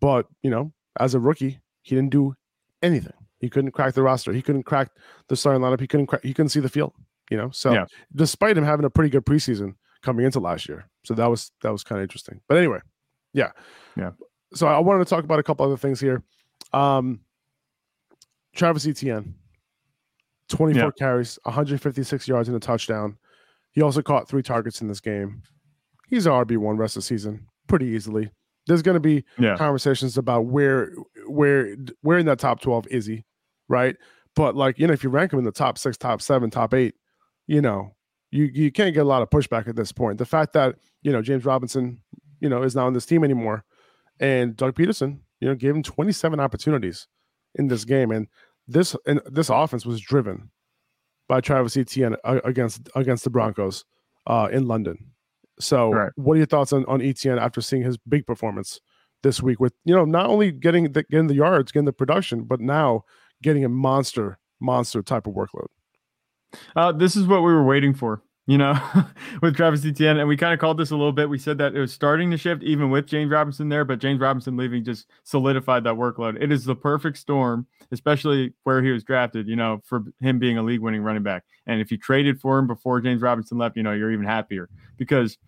but 0.00 0.26
you 0.42 0.50
know, 0.50 0.72
as 1.00 1.14
a 1.14 1.20
rookie, 1.20 1.60
he 1.82 1.94
didn't 1.94 2.10
do 2.10 2.34
anything. 2.82 3.12
He 3.40 3.48
couldn't 3.50 3.72
crack 3.72 3.94
the 3.94 4.02
roster. 4.02 4.32
He 4.32 4.42
couldn't 4.42 4.62
crack 4.64 4.90
the 5.28 5.36
starting 5.36 5.62
lineup. 5.62 5.80
He 5.80 5.86
couldn't 5.86 6.06
crack, 6.06 6.22
he 6.22 6.32
couldn't 6.34 6.48
see 6.50 6.60
the 6.60 6.68
field. 6.68 6.92
You 7.30 7.36
know, 7.38 7.50
so 7.50 7.72
Yeah. 7.72 7.86
despite 8.14 8.56
him 8.58 8.64
having 8.64 8.84
a 8.84 8.90
pretty 8.90 9.10
good 9.10 9.24
preseason 9.24 9.74
coming 10.02 10.24
into 10.26 10.40
last 10.40 10.68
year, 10.68 10.88
so 11.04 11.14
that 11.14 11.26
was 11.30 11.50
that 11.62 11.70
was 11.72 11.82
kind 11.82 11.98
of 11.98 12.02
interesting. 12.02 12.40
But 12.48 12.58
anyway, 12.58 12.80
yeah, 13.32 13.52
Yeah. 13.96 14.10
So 14.52 14.66
I 14.68 14.78
wanted 14.78 15.04
to 15.04 15.10
talk 15.10 15.24
about 15.24 15.38
a 15.38 15.42
couple 15.42 15.64
other 15.66 15.76
things 15.76 15.98
here. 16.00 16.22
Um, 16.72 17.20
Travis 18.54 18.86
Etienne, 18.86 19.34
twenty 20.48 20.74
four 20.78 20.92
carries, 20.92 21.38
one 21.42 21.54
hundred 21.54 21.80
fifty 21.80 22.02
six 22.04 22.28
yards 22.28 22.48
and 22.48 22.56
a 22.56 22.60
touchdown. 22.60 23.16
He 23.72 23.82
also 23.82 24.02
caught 24.02 24.28
three 24.28 24.42
targets 24.42 24.80
in 24.80 24.86
this 24.88 25.00
game. 25.00 25.42
He's 26.08 26.26
a 26.26 26.30
RB 26.30 26.56
one 26.58 26.76
rest 26.76 26.96
of 26.96 27.02
the 27.02 27.06
season 27.06 27.46
pretty 27.66 27.86
easily. 27.86 28.30
There's 28.66 28.82
going 28.82 28.94
to 28.94 29.00
be 29.00 29.24
Yeah. 29.38 29.56
conversations 29.56 30.16
about 30.16 30.46
where 30.46 30.92
where 31.26 31.74
where 32.02 32.18
in 32.18 32.26
that 32.26 32.38
top 32.38 32.60
12 32.60 32.86
is 32.88 33.06
he 33.06 33.24
right 33.68 33.96
but 34.36 34.54
like 34.54 34.78
you 34.78 34.86
know 34.86 34.92
if 34.92 35.02
you 35.02 35.08
rank 35.10 35.32
him 35.32 35.38
in 35.38 35.44
the 35.46 35.50
top 35.52 35.78
six 35.78 35.96
top 35.96 36.20
seven 36.20 36.50
top 36.50 36.74
eight 36.74 36.94
you 37.46 37.60
know 37.60 37.94
you 38.30 38.44
you 38.52 38.70
can't 38.72 38.94
get 38.94 39.00
a 39.00 39.08
lot 39.08 39.22
of 39.22 39.30
pushback 39.30 39.68
at 39.68 39.76
this 39.76 39.92
point 39.92 40.18
the 40.18 40.24
fact 40.26 40.52
that 40.52 40.76
you 41.02 41.12
know 41.12 41.22
james 41.22 41.44
robinson 41.44 42.00
you 42.40 42.48
know 42.48 42.62
is 42.62 42.74
not 42.74 42.86
on 42.86 42.92
this 42.92 43.06
team 43.06 43.24
anymore 43.24 43.64
and 44.20 44.56
doug 44.56 44.74
pederson 44.74 45.20
you 45.40 45.48
know 45.48 45.54
gave 45.54 45.74
him 45.74 45.82
27 45.82 46.40
opportunities 46.40 47.06
in 47.56 47.68
this 47.68 47.84
game 47.84 48.10
and 48.10 48.26
this 48.66 48.96
and 49.06 49.20
this 49.26 49.50
offense 49.50 49.84
was 49.84 50.00
driven 50.00 50.50
by 51.28 51.40
travis 51.40 51.76
etienne 51.76 52.16
against 52.24 52.88
against 52.94 53.24
the 53.24 53.30
broncos 53.30 53.84
uh 54.26 54.48
in 54.50 54.66
london 54.66 54.96
so 55.60 55.90
Right. 55.92 56.12
what 56.16 56.34
are 56.34 56.38
your 56.38 56.46
thoughts 56.46 56.72
on 56.72 56.84
on 56.86 57.00
etienne 57.02 57.38
after 57.38 57.60
seeing 57.60 57.82
his 57.82 57.96
big 57.96 58.26
performance 58.26 58.80
this 59.22 59.42
week 59.42 59.58
with 59.60 59.72
you 59.84 59.94
know 59.94 60.04
not 60.04 60.26
only 60.26 60.52
getting 60.52 60.92
the 60.92 61.02
getting 61.04 61.28
the 61.28 61.34
yards, 61.34 61.72
getting 61.72 61.86
the 61.86 61.92
production, 61.92 62.44
but 62.44 62.60
now 62.60 63.04
getting 63.42 63.64
a 63.64 63.68
monster 63.68 64.38
monster 64.60 65.02
type 65.02 65.26
of 65.26 65.32
workload. 65.34 65.68
Uh, 66.76 66.92
this 66.92 67.16
is 67.16 67.26
what 67.26 67.42
we 67.42 67.52
were 67.52 67.64
waiting 67.64 67.94
for, 67.94 68.22
you 68.46 68.58
know, 68.58 68.78
with 69.42 69.56
Travis 69.56 69.84
Etienne. 69.84 70.18
And 70.18 70.28
we 70.28 70.36
kind 70.36 70.52
of 70.52 70.60
called 70.60 70.78
this 70.78 70.90
a 70.90 70.96
little 70.96 71.12
bit. 71.12 71.28
We 71.28 71.38
said 71.38 71.58
that 71.58 71.74
it 71.74 71.80
was 71.80 71.92
starting 71.92 72.30
to 72.30 72.36
shift 72.36 72.62
even 72.62 72.90
with 72.90 73.06
James 73.06 73.30
Robinson 73.30 73.68
there, 73.68 73.84
but 73.84 73.98
James 73.98 74.20
Robinson 74.20 74.56
leaving 74.56 74.84
just 74.84 75.06
solidified 75.24 75.84
that 75.84 75.94
workload. 75.94 76.40
It 76.42 76.52
is 76.52 76.64
the 76.64 76.74
perfect 76.74 77.18
storm, 77.18 77.66
especially 77.92 78.52
where 78.64 78.82
he 78.82 78.90
was 78.90 79.04
drafted, 79.04 79.48
you 79.48 79.56
know, 79.56 79.80
for 79.84 80.04
him 80.20 80.38
being 80.38 80.58
a 80.58 80.62
league 80.62 80.80
winning 80.80 81.02
running 81.02 81.22
back. 81.22 81.44
And 81.66 81.80
if 81.80 81.90
you 81.90 81.98
traded 81.98 82.40
for 82.40 82.58
him 82.58 82.66
before 82.66 83.00
James 83.00 83.22
Robinson 83.22 83.58
left, 83.58 83.76
you 83.76 83.82
know, 83.82 83.92
you're 83.92 84.12
even 84.12 84.26
happier 84.26 84.68
because 84.96 85.38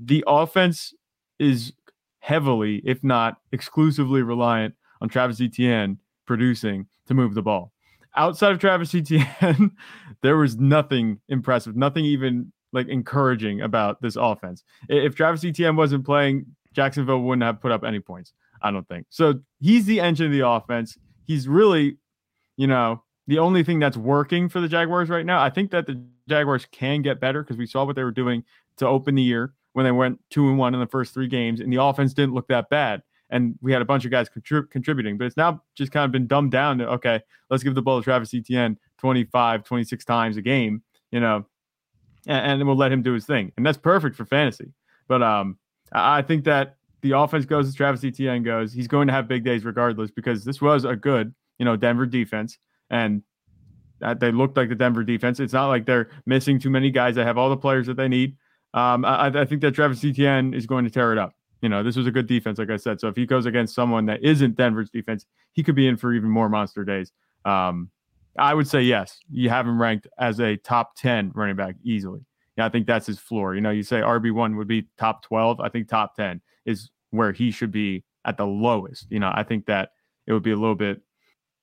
the 0.00 0.24
offense 0.26 0.94
is 1.38 1.72
heavily, 2.20 2.80
if 2.84 3.02
not 3.02 3.38
exclusively 3.50 4.22
reliant 4.22 4.74
on 5.00 5.08
Travis 5.08 5.40
Etienne 5.40 5.98
producing 6.24 6.86
to 7.06 7.14
move 7.14 7.34
the 7.34 7.42
ball 7.42 7.72
outside 8.16 8.52
of 8.52 8.58
Travis 8.58 8.94
Etienne, 8.94 9.72
there 10.22 10.36
was 10.36 10.56
nothing 10.56 11.20
impressive, 11.28 11.76
nothing 11.76 12.04
even 12.04 12.52
like 12.72 12.88
encouraging 12.88 13.60
about 13.60 14.00
this 14.00 14.16
offense. 14.16 14.64
If 14.88 15.14
Travis 15.14 15.44
Etienne 15.44 15.76
wasn't 15.76 16.04
playing, 16.04 16.46
Jacksonville 16.72 17.20
wouldn't 17.20 17.42
have 17.42 17.60
put 17.60 17.72
up 17.72 17.84
any 17.84 18.00
points. 18.00 18.32
I 18.62 18.70
don't 18.70 18.86
think. 18.88 19.06
So 19.10 19.40
he's 19.60 19.86
the 19.86 20.00
engine 20.00 20.26
of 20.26 20.32
the 20.32 20.46
offense. 20.46 20.96
He's 21.26 21.48
really, 21.48 21.98
you 22.56 22.66
know, 22.66 23.02
the 23.26 23.38
only 23.38 23.62
thing 23.62 23.78
that's 23.78 23.96
working 23.96 24.48
for 24.48 24.60
the 24.60 24.68
Jaguars 24.68 25.08
right 25.08 25.26
now. 25.26 25.42
I 25.42 25.50
think 25.50 25.70
that 25.72 25.86
the 25.86 26.02
Jaguars 26.28 26.66
can 26.70 27.02
get 27.02 27.20
better 27.20 27.42
because 27.42 27.56
we 27.56 27.66
saw 27.66 27.84
what 27.84 27.96
they 27.96 28.04
were 28.04 28.10
doing 28.10 28.44
to 28.78 28.86
open 28.86 29.14
the 29.14 29.22
year 29.22 29.54
when 29.72 29.84
they 29.84 29.92
went 29.92 30.20
two 30.30 30.48
and 30.48 30.58
one 30.58 30.74
in 30.74 30.80
the 30.80 30.86
first 30.86 31.14
three 31.14 31.28
games, 31.28 31.60
and 31.60 31.72
the 31.72 31.82
offense 31.82 32.14
didn't 32.14 32.34
look 32.34 32.48
that 32.48 32.68
bad. 32.68 33.02
And 33.32 33.58
we 33.60 33.72
had 33.72 33.82
a 33.82 33.84
bunch 33.84 34.04
of 34.04 34.12
guys 34.12 34.28
contrib- 34.28 34.70
contributing, 34.70 35.18
but 35.18 35.24
it's 35.24 35.36
now 35.36 35.62
just 35.74 35.90
kind 35.90 36.04
of 36.04 36.12
been 36.12 36.28
dumbed 36.28 36.52
down 36.52 36.78
to 36.78 36.88
okay, 36.90 37.20
let's 37.50 37.64
give 37.64 37.74
the 37.74 37.82
ball 37.82 37.98
to 37.98 38.04
Travis 38.04 38.32
Etienne 38.34 38.78
25, 38.98 39.64
26 39.64 40.04
times 40.04 40.36
a 40.36 40.42
game, 40.42 40.82
you 41.10 41.18
know, 41.18 41.44
and, 42.28 42.60
and 42.60 42.66
we'll 42.66 42.76
let 42.76 42.92
him 42.92 43.02
do 43.02 43.14
his 43.14 43.26
thing. 43.26 43.50
And 43.56 43.66
that's 43.66 43.78
perfect 43.78 44.16
for 44.16 44.24
fantasy. 44.24 44.72
But 45.08 45.22
um, 45.22 45.58
I 45.92 46.22
think 46.22 46.44
that 46.44 46.76
the 47.00 47.12
offense 47.12 47.44
goes 47.44 47.66
as 47.66 47.74
Travis 47.74 48.04
Etienne 48.04 48.42
goes. 48.42 48.72
He's 48.72 48.86
going 48.86 49.08
to 49.08 49.12
have 49.12 49.26
big 49.26 49.44
days 49.44 49.64
regardless 49.64 50.10
because 50.10 50.44
this 50.44 50.60
was 50.60 50.84
a 50.84 50.94
good, 50.94 51.34
you 51.58 51.64
know, 51.64 51.74
Denver 51.74 52.06
defense. 52.06 52.58
And 52.90 53.22
they 54.18 54.32
looked 54.32 54.56
like 54.56 54.68
the 54.68 54.74
Denver 54.74 55.04
defense. 55.04 55.40
It's 55.40 55.52
not 55.52 55.68
like 55.68 55.86
they're 55.86 56.10
missing 56.26 56.58
too 56.58 56.70
many 56.70 56.90
guys. 56.90 57.14
They 57.14 57.24
have 57.24 57.38
all 57.38 57.50
the 57.50 57.56
players 57.56 57.86
that 57.86 57.96
they 57.96 58.08
need. 58.08 58.36
Um, 58.74 59.04
I, 59.04 59.26
I, 59.26 59.44
think 59.44 59.60
that 59.60 59.74
Travis 59.74 60.02
Etienne 60.02 60.54
is 60.54 60.66
going 60.66 60.84
to 60.84 60.90
tear 60.90 61.12
it 61.12 61.18
up. 61.18 61.34
You 61.62 61.68
know, 61.68 61.82
this 61.82 61.96
was 61.96 62.06
a 62.06 62.10
good 62.10 62.26
defense, 62.26 62.58
like 62.58 62.70
I 62.70 62.76
said. 62.76 63.00
So 63.00 63.08
if 63.08 63.16
he 63.16 63.24
goes 63.24 63.46
against 63.46 63.74
someone 63.74 64.06
that 64.06 64.22
isn't 64.22 64.56
Denver's 64.56 64.90
defense, 64.90 65.24
he 65.52 65.62
could 65.62 65.76
be 65.76 65.86
in 65.86 65.96
for 65.96 66.12
even 66.12 66.28
more 66.28 66.48
monster 66.48 66.84
days. 66.84 67.12
Um, 67.44 67.90
I 68.38 68.52
would 68.52 68.66
say 68.66 68.82
yes. 68.82 69.20
You 69.30 69.48
have 69.50 69.66
him 69.66 69.80
ranked 69.80 70.08
as 70.18 70.40
a 70.40 70.56
top 70.56 70.96
10 70.96 71.32
running 71.34 71.56
back 71.56 71.76
easily. 71.84 72.20
Yeah, 72.56 72.66
I 72.66 72.68
think 72.68 72.86
that's 72.86 73.06
his 73.06 73.18
floor. 73.18 73.54
You 73.54 73.60
know, 73.60 73.70
you 73.70 73.82
say 73.82 74.00
RB1 74.00 74.56
would 74.56 74.68
be 74.68 74.88
top 74.98 75.22
12. 75.22 75.60
I 75.60 75.68
think 75.68 75.88
top 75.88 76.16
10 76.16 76.40
is 76.66 76.90
where 77.10 77.32
he 77.32 77.50
should 77.50 77.70
be 77.70 78.04
at 78.24 78.36
the 78.36 78.46
lowest. 78.46 79.06
You 79.10 79.20
know, 79.20 79.30
I 79.32 79.42
think 79.42 79.66
that 79.66 79.90
it 80.26 80.32
would 80.32 80.42
be 80.42 80.52
a 80.52 80.56
little 80.56 80.74
bit 80.74 81.00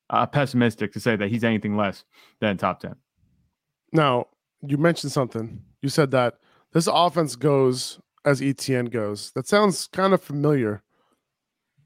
uh, 0.08 0.26
pessimistic 0.26 0.92
to 0.92 1.00
say 1.00 1.16
that 1.16 1.28
he's 1.28 1.44
anything 1.44 1.76
less 1.76 2.04
than 2.40 2.56
top 2.56 2.80
10. 2.80 2.94
Now, 3.92 4.26
you 4.62 4.78
mentioned 4.78 5.12
something. 5.12 5.62
You 5.82 5.88
said 5.88 6.10
that 6.12 6.38
this 6.72 6.88
offense 6.90 7.36
goes 7.36 8.00
as 8.24 8.42
Etienne 8.42 8.86
goes. 8.86 9.32
That 9.32 9.46
sounds 9.46 9.88
kind 9.88 10.12
of 10.12 10.22
familiar 10.22 10.82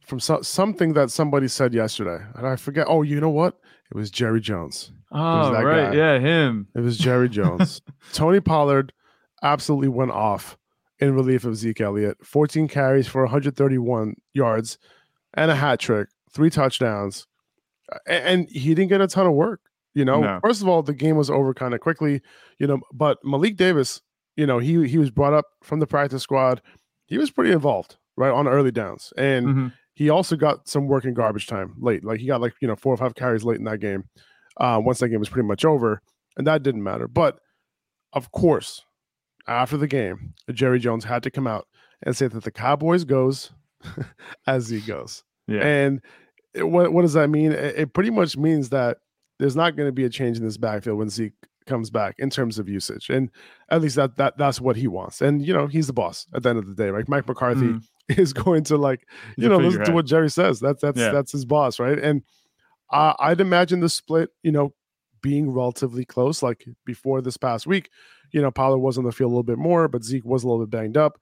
from 0.04 0.20
so- 0.20 0.42
something 0.42 0.92
that 0.94 1.10
somebody 1.10 1.48
said 1.48 1.74
yesterday. 1.74 2.24
And 2.34 2.46
I 2.46 2.56
forget. 2.56 2.86
Oh, 2.88 3.02
you 3.02 3.20
know 3.20 3.30
what? 3.30 3.58
It 3.90 3.96
was 3.96 4.10
Jerry 4.10 4.40
Jones. 4.40 4.92
Oh, 5.12 5.52
right. 5.52 5.92
Guy. 5.92 5.96
Yeah, 5.96 6.18
him. 6.18 6.68
It 6.74 6.80
was 6.80 6.98
Jerry 6.98 7.28
Jones. 7.28 7.80
Tony 8.12 8.40
Pollard 8.40 8.92
absolutely 9.42 9.88
went 9.88 10.10
off 10.10 10.56
in 10.98 11.14
relief 11.14 11.44
of 11.44 11.56
Zeke 11.56 11.80
Elliott. 11.80 12.16
14 12.24 12.66
carries 12.68 13.06
for 13.06 13.22
131 13.22 14.16
yards 14.32 14.78
and 15.34 15.50
a 15.50 15.54
hat 15.54 15.80
trick, 15.80 16.08
three 16.32 16.50
touchdowns 16.50 17.26
and 18.06 18.48
he 18.50 18.74
didn't 18.74 18.88
get 18.88 19.00
a 19.00 19.06
ton 19.06 19.26
of 19.26 19.32
work. 19.32 19.60
You 19.94 20.04
know, 20.04 20.20
no. 20.20 20.40
first 20.42 20.60
of 20.60 20.68
all, 20.68 20.82
the 20.82 20.94
game 20.94 21.16
was 21.16 21.30
over 21.30 21.54
kind 21.54 21.72
of 21.74 21.80
quickly. 21.80 22.20
You 22.58 22.66
know, 22.66 22.80
but 22.92 23.18
Malik 23.24 23.56
Davis, 23.56 24.02
you 24.36 24.46
know, 24.46 24.58
he 24.58 24.86
he 24.86 24.98
was 24.98 25.10
brought 25.10 25.34
up 25.34 25.46
from 25.62 25.80
the 25.80 25.86
practice 25.86 26.22
squad. 26.22 26.62
He 27.06 27.18
was 27.18 27.30
pretty 27.30 27.52
involved, 27.52 27.96
right, 28.16 28.32
on 28.32 28.48
early 28.48 28.70
downs, 28.70 29.12
and 29.16 29.46
mm-hmm. 29.46 29.66
he 29.94 30.10
also 30.10 30.36
got 30.36 30.68
some 30.68 30.86
work 30.86 31.04
in 31.04 31.14
garbage 31.14 31.46
time 31.46 31.74
late. 31.78 32.04
Like 32.04 32.20
he 32.20 32.26
got 32.26 32.40
like 32.40 32.54
you 32.60 32.68
know 32.68 32.76
four 32.76 32.94
or 32.94 32.96
five 32.96 33.14
carries 33.14 33.44
late 33.44 33.58
in 33.58 33.64
that 33.64 33.80
game. 33.80 34.04
Uh, 34.56 34.80
once 34.82 35.00
that 35.00 35.08
game 35.08 35.18
was 35.18 35.28
pretty 35.28 35.48
much 35.48 35.64
over, 35.64 36.00
and 36.36 36.46
that 36.46 36.62
didn't 36.62 36.82
matter. 36.82 37.08
But 37.08 37.38
of 38.12 38.30
course, 38.32 38.82
after 39.46 39.76
the 39.76 39.88
game, 39.88 40.34
Jerry 40.52 40.78
Jones 40.78 41.04
had 41.04 41.22
to 41.24 41.30
come 41.30 41.46
out 41.46 41.66
and 42.02 42.16
say 42.16 42.28
that 42.28 42.44
the 42.44 42.50
Cowboys 42.50 43.04
goes 43.04 43.50
as 44.46 44.68
he 44.68 44.80
goes. 44.80 45.24
Yeah. 45.46 45.60
And 45.60 46.00
what 46.56 46.92
what 46.92 47.02
does 47.02 47.14
that 47.14 47.28
mean? 47.28 47.52
It, 47.52 47.76
it 47.76 47.92
pretty 47.92 48.10
much 48.10 48.36
means 48.36 48.70
that 48.70 48.98
there's 49.38 49.56
not 49.56 49.76
going 49.76 49.88
to 49.88 49.92
be 49.92 50.04
a 50.04 50.10
change 50.10 50.38
in 50.38 50.44
this 50.44 50.56
backfield 50.56 50.98
when 50.98 51.10
Zeke 51.10 51.32
comes 51.66 51.90
back 51.90 52.16
in 52.18 52.30
terms 52.30 52.58
of 52.58 52.68
usage, 52.68 53.10
and 53.10 53.30
at 53.70 53.80
least 53.80 53.96
that 53.96 54.16
that 54.16 54.36
that's 54.38 54.60
what 54.60 54.76
he 54.76 54.86
wants. 54.86 55.20
And 55.20 55.44
you 55.44 55.52
know, 55.52 55.66
he's 55.66 55.86
the 55.86 55.92
boss 55.92 56.26
at 56.34 56.42
the 56.42 56.50
end 56.50 56.58
of 56.58 56.66
the 56.66 56.74
day, 56.74 56.90
right? 56.90 57.08
Mike 57.08 57.26
McCarthy 57.26 57.66
mm. 57.66 57.82
is 58.08 58.32
going 58.32 58.64
to 58.64 58.76
like 58.76 59.06
you 59.36 59.48
know 59.48 59.56
listen 59.56 59.84
to 59.84 59.92
what 59.92 60.06
Jerry 60.06 60.30
says. 60.30 60.60
That's 60.60 60.82
that's 60.82 60.98
yeah. 60.98 61.10
that's 61.10 61.32
his 61.32 61.44
boss, 61.44 61.78
right? 61.78 61.98
And 61.98 62.22
uh, 62.90 63.14
I'd 63.18 63.40
imagine 63.40 63.80
the 63.80 63.88
split, 63.88 64.30
you 64.42 64.52
know, 64.52 64.74
being 65.22 65.50
relatively 65.50 66.04
close. 66.04 66.42
Like 66.42 66.64
before 66.84 67.20
this 67.20 67.36
past 67.36 67.66
week, 67.66 67.90
you 68.32 68.40
know, 68.42 68.50
Pollard 68.50 68.78
was 68.78 68.98
on 68.98 69.04
the 69.04 69.12
field 69.12 69.28
a 69.28 69.34
little 69.34 69.42
bit 69.42 69.58
more, 69.58 69.88
but 69.88 70.04
Zeke 70.04 70.24
was 70.24 70.44
a 70.44 70.48
little 70.48 70.64
bit 70.64 70.76
banged 70.76 70.96
up. 70.96 71.18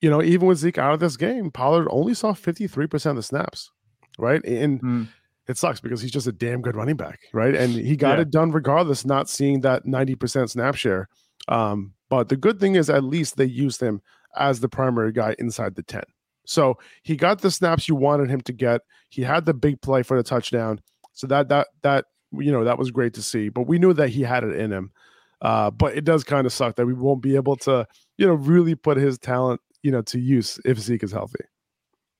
You 0.00 0.10
know, 0.10 0.22
even 0.22 0.48
with 0.48 0.58
Zeke 0.58 0.78
out 0.78 0.94
of 0.94 1.00
this 1.00 1.16
game, 1.16 1.50
Pollard 1.50 1.86
only 1.90 2.14
saw 2.14 2.32
53% 2.32 3.10
of 3.10 3.16
the 3.16 3.22
snaps 3.22 3.70
right? 4.18 4.44
And 4.44 4.80
mm. 4.80 5.08
It 5.48 5.56
sucks 5.56 5.80
because 5.80 6.00
he's 6.00 6.10
just 6.10 6.26
a 6.26 6.32
damn 6.32 6.62
good 6.62 6.76
running 6.76 6.96
back, 6.96 7.20
right? 7.32 7.54
And 7.54 7.72
he 7.72 7.96
got 7.96 8.18
yeah. 8.18 8.22
it 8.22 8.30
done 8.30 8.52
regardless, 8.52 9.04
not 9.04 9.28
seeing 9.28 9.60
that 9.62 9.84
90% 9.84 10.50
snap 10.50 10.74
share. 10.74 11.08
Um, 11.48 11.92
but 12.08 12.28
the 12.28 12.36
good 12.36 12.60
thing 12.60 12.76
is 12.76 12.88
at 12.88 13.04
least 13.04 13.36
they 13.36 13.44
used 13.44 13.80
him 13.80 14.00
as 14.36 14.60
the 14.60 14.68
primary 14.68 15.12
guy 15.12 15.34
inside 15.38 15.74
the 15.74 15.82
10. 15.82 16.02
So 16.44 16.78
he 17.02 17.16
got 17.16 17.40
the 17.40 17.50
snaps 17.50 17.88
you 17.88 17.94
wanted 17.94 18.30
him 18.30 18.40
to 18.42 18.52
get. 18.52 18.82
He 19.08 19.22
had 19.22 19.44
the 19.44 19.54
big 19.54 19.80
play 19.80 20.02
for 20.02 20.16
the 20.16 20.22
touchdown. 20.22 20.80
So 21.12 21.26
that 21.26 21.48
that 21.48 21.68
that 21.82 22.06
you 22.32 22.50
know 22.50 22.64
that 22.64 22.78
was 22.78 22.90
great 22.90 23.14
to 23.14 23.22
see. 23.22 23.48
But 23.48 23.66
we 23.66 23.78
knew 23.78 23.92
that 23.92 24.08
he 24.08 24.22
had 24.22 24.44
it 24.44 24.56
in 24.56 24.72
him. 24.72 24.92
Uh, 25.40 25.70
but 25.70 25.96
it 25.96 26.04
does 26.04 26.24
kind 26.24 26.46
of 26.46 26.52
suck 26.52 26.76
that 26.76 26.86
we 26.86 26.94
won't 26.94 27.20
be 27.20 27.34
able 27.34 27.56
to, 27.56 27.86
you 28.16 28.26
know, 28.26 28.34
really 28.34 28.76
put 28.76 28.96
his 28.96 29.18
talent, 29.18 29.60
you 29.82 29.90
know, 29.90 30.02
to 30.02 30.18
use 30.18 30.60
if 30.64 30.78
Zeke 30.78 31.02
is 31.02 31.10
healthy. 31.10 31.44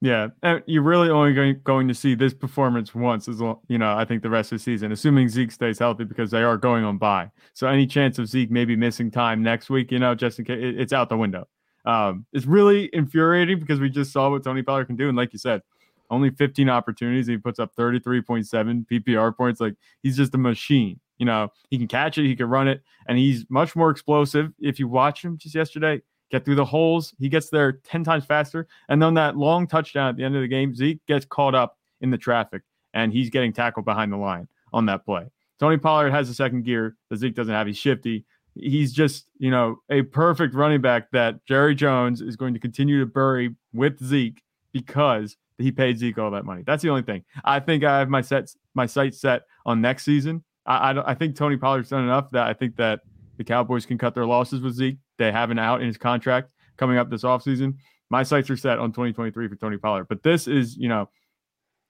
Yeah, 0.03 0.31
you're 0.67 0.83
really 0.83 1.11
only 1.11 1.55
going, 1.55 1.87
to 1.87 1.95
see 1.95 2.17
this 2.17 2.35
performance 2.35 2.93
once, 2.93 3.29
as 3.29 3.37
well, 3.37 3.63
you 3.69 3.79
know. 3.79 3.97
I 3.97 4.05
think 4.05 4.25
the 4.25 4.31
rest 4.31 4.51
of 4.51 4.59
the 4.59 4.63
season, 4.65 4.91
assuming 4.91 5.29
Zeke 5.29 5.53
stays 5.53 5.79
healthy, 5.79 6.03
because 6.03 6.33
they 6.33 6.43
are 6.43 6.57
going 6.57 6.83
on 6.83 6.99
bye. 6.99 7.31
So 7.53 7.69
any 7.69 7.87
chance 7.87 8.19
of 8.19 8.27
Zeke 8.27 8.51
maybe 8.51 8.75
missing 8.75 9.13
time 9.13 9.45
next 9.45 9.71
week, 9.71 9.93
you 9.93 10.01
know, 10.01 10.17
just 10.17 10.41
in 10.41 10.45
case, 10.45 10.59
it, 10.61 10.81
it's 10.81 10.93
out 10.93 11.09
the 11.09 11.17
window. 11.17 11.47
Um, 11.85 12.27
it's 12.33 12.47
really 12.47 12.91
infuriating 12.93 13.61
because 13.61 13.79
we 13.79 13.91
just 13.91 14.13
saw 14.13 14.29
what 14.29 14.43
Tony 14.43 14.63
Pollard 14.63 14.87
can 14.87 14.97
do, 14.97 15.07
and 15.07 15.17
like 15.17 15.33
you 15.33 15.39
said, 15.39 15.63
only 16.11 16.31
15 16.31 16.69
opportunities, 16.69 17.29
he 17.29 17.37
puts 17.37 17.61
up 17.61 17.73
33.7 17.77 18.85
PPR 18.91 19.37
points. 19.37 19.61
Like 19.61 19.77
he's 20.03 20.17
just 20.17 20.35
a 20.35 20.39
machine. 20.39 20.99
You 21.19 21.27
know, 21.27 21.53
he 21.71 21.79
can 21.79 21.87
catch 21.87 22.19
it, 22.19 22.27
he 22.27 22.35
can 22.35 22.47
run 22.47 22.67
it, 22.67 22.83
and 23.07 23.19
he's 23.19 23.47
much 23.49 23.77
more 23.77 23.91
explosive. 23.91 24.51
If 24.59 24.81
you 24.81 24.89
watch 24.89 25.25
him 25.25 25.39
just 25.39 25.55
yesterday, 25.55 26.03
get 26.33 26.45
through 26.45 26.57
the 26.57 26.65
holes. 26.65 27.15
He 27.21 27.29
gets 27.29 27.51
there 27.51 27.73
10 27.73 28.03
times 28.03 28.25
faster. 28.25 28.67
And 28.89 29.01
then 29.01 29.15
that 29.15 29.37
long 29.37 29.67
touchdown 29.69 30.09
at 30.09 30.17
the 30.17 30.25
end 30.25 30.35
of 30.35 30.41
the 30.41 30.49
game, 30.49 30.75
Zeke 30.75 31.05
gets 31.07 31.27
caught 31.27 31.55
up 31.55 31.79
in 32.01 32.11
the 32.11 32.19
traffic 32.19 32.63
and 32.95 33.13
he's 33.13 33.31
getting 33.31 33.53
tackled 33.53 33.85
behind 33.85 34.11
the 34.11 34.17
line 34.17 34.49
on 34.73 34.87
that 34.87 35.05
play. 35.05 35.31
Tony 35.61 35.77
Pollard 35.77 36.11
has 36.11 36.29
a 36.29 36.35
second 36.35 36.65
gear 36.65 36.97
that 37.11 37.19
Zeke 37.19 37.35
doesn't 37.35 37.55
have. 37.55 37.67
He's 37.67 37.79
shifty. 37.79 38.25
He's 38.55 38.93
just, 38.93 39.27
you 39.39 39.51
know, 39.51 39.77
a 39.91 40.03
perfect 40.03 40.55
running 40.55 40.81
back 40.81 41.11
that 41.13 41.45
Jerry 41.47 41.75
Jones 41.75 42.21
is 42.21 42.35
going 42.35 42.55
to 42.55 42.61
continue 42.61 42.99
to 43.01 43.07
bury 43.07 43.55
with 43.73 44.03
Zeke 44.03 44.43
because 44.73 45.37
he 45.59 45.71
paid 45.71 45.99
Zeke 45.99 46.19
all 46.19 46.31
that 46.33 46.45
money. 46.45 46.63
That's 46.67 46.83
the 46.83 46.89
only 46.89 47.03
thing. 47.03 47.25
I 47.45 47.61
think 47.61 47.85
I 47.85 47.99
have 47.99 48.09
my 48.09 48.23
sets, 48.23 48.57
my 48.75 48.87
sights 48.87 49.21
set 49.21 49.43
on 49.65 49.81
next 49.81 50.05
season. 50.05 50.43
I, 50.67 50.93
I, 50.93 51.11
I 51.13 51.15
think 51.15 51.37
Tony 51.37 51.57
Pollard's 51.57 51.91
done 51.91 52.05
enough 52.05 52.31
that 52.33 52.47
I 52.47 52.55
think 52.55 52.77
that 52.77 53.01
the 53.37 53.45
Cowboys 53.45 53.87
can 53.87 53.99
cut 53.99 54.15
their 54.15 54.27
losses 54.27 54.61
with 54.61 54.75
Zeke. 54.75 54.99
They 55.19 55.33
have 55.33 55.51
an 55.51 55.59
out 55.59 55.81
in 55.81 55.87
his 55.87 55.99
contract 55.99 56.53
coming 56.77 56.99
up 56.99 57.11
this 57.11 57.23
offseason. 57.23 57.77
My 58.11 58.23
sights 58.23 58.51
are 58.51 58.57
set 58.57 58.79
on 58.79 58.91
2023 58.91 59.49
for 59.49 59.57
Tony 59.57 59.79
Pollard. 59.79 60.07
But 60.09 60.23
this 60.23 60.47
is, 60.47 60.77
you 60.77 60.89
know, 60.89 61.09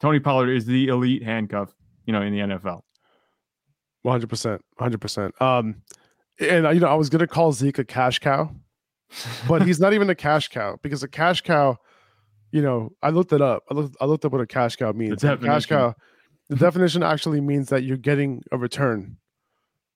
Tony 0.00 0.20
Pollard 0.20 0.50
is 0.50 0.66
the 0.66 0.88
elite 0.88 1.22
handcuff, 1.22 1.74
you 2.06 2.12
know, 2.12 2.22
in 2.22 2.32
the 2.32 2.40
NFL. 2.40 2.82
100%. 4.04 4.60
100%. 4.80 5.42
Um, 5.42 5.82
and, 6.40 6.74
you 6.74 6.80
know, 6.80 6.88
I 6.88 6.94
was 6.94 7.08
going 7.08 7.20
to 7.20 7.26
call 7.26 7.52
Zeke 7.52 7.78
a 7.78 7.84
cash 7.84 8.18
cow, 8.18 8.50
but 9.48 9.62
he's 9.62 9.78
not 9.78 9.92
even 9.92 10.10
a 10.10 10.14
cash 10.14 10.48
cow 10.48 10.78
because 10.82 11.02
a 11.02 11.08
cash 11.08 11.40
cow, 11.42 11.76
you 12.50 12.62
know, 12.62 12.92
I 13.02 13.10
looked 13.10 13.32
it 13.32 13.40
up. 13.40 13.64
I 13.70 13.74
looked, 13.74 13.96
I 14.00 14.06
looked 14.06 14.24
up 14.24 14.32
what 14.32 14.40
a 14.40 14.46
cash 14.46 14.76
cow 14.76 14.92
means. 14.92 15.22
cash 15.22 15.66
cow, 15.66 15.94
the 16.48 16.56
definition 16.56 17.02
actually 17.02 17.40
means 17.40 17.68
that 17.68 17.84
you're 17.84 17.96
getting 17.96 18.42
a 18.50 18.58
return 18.58 19.16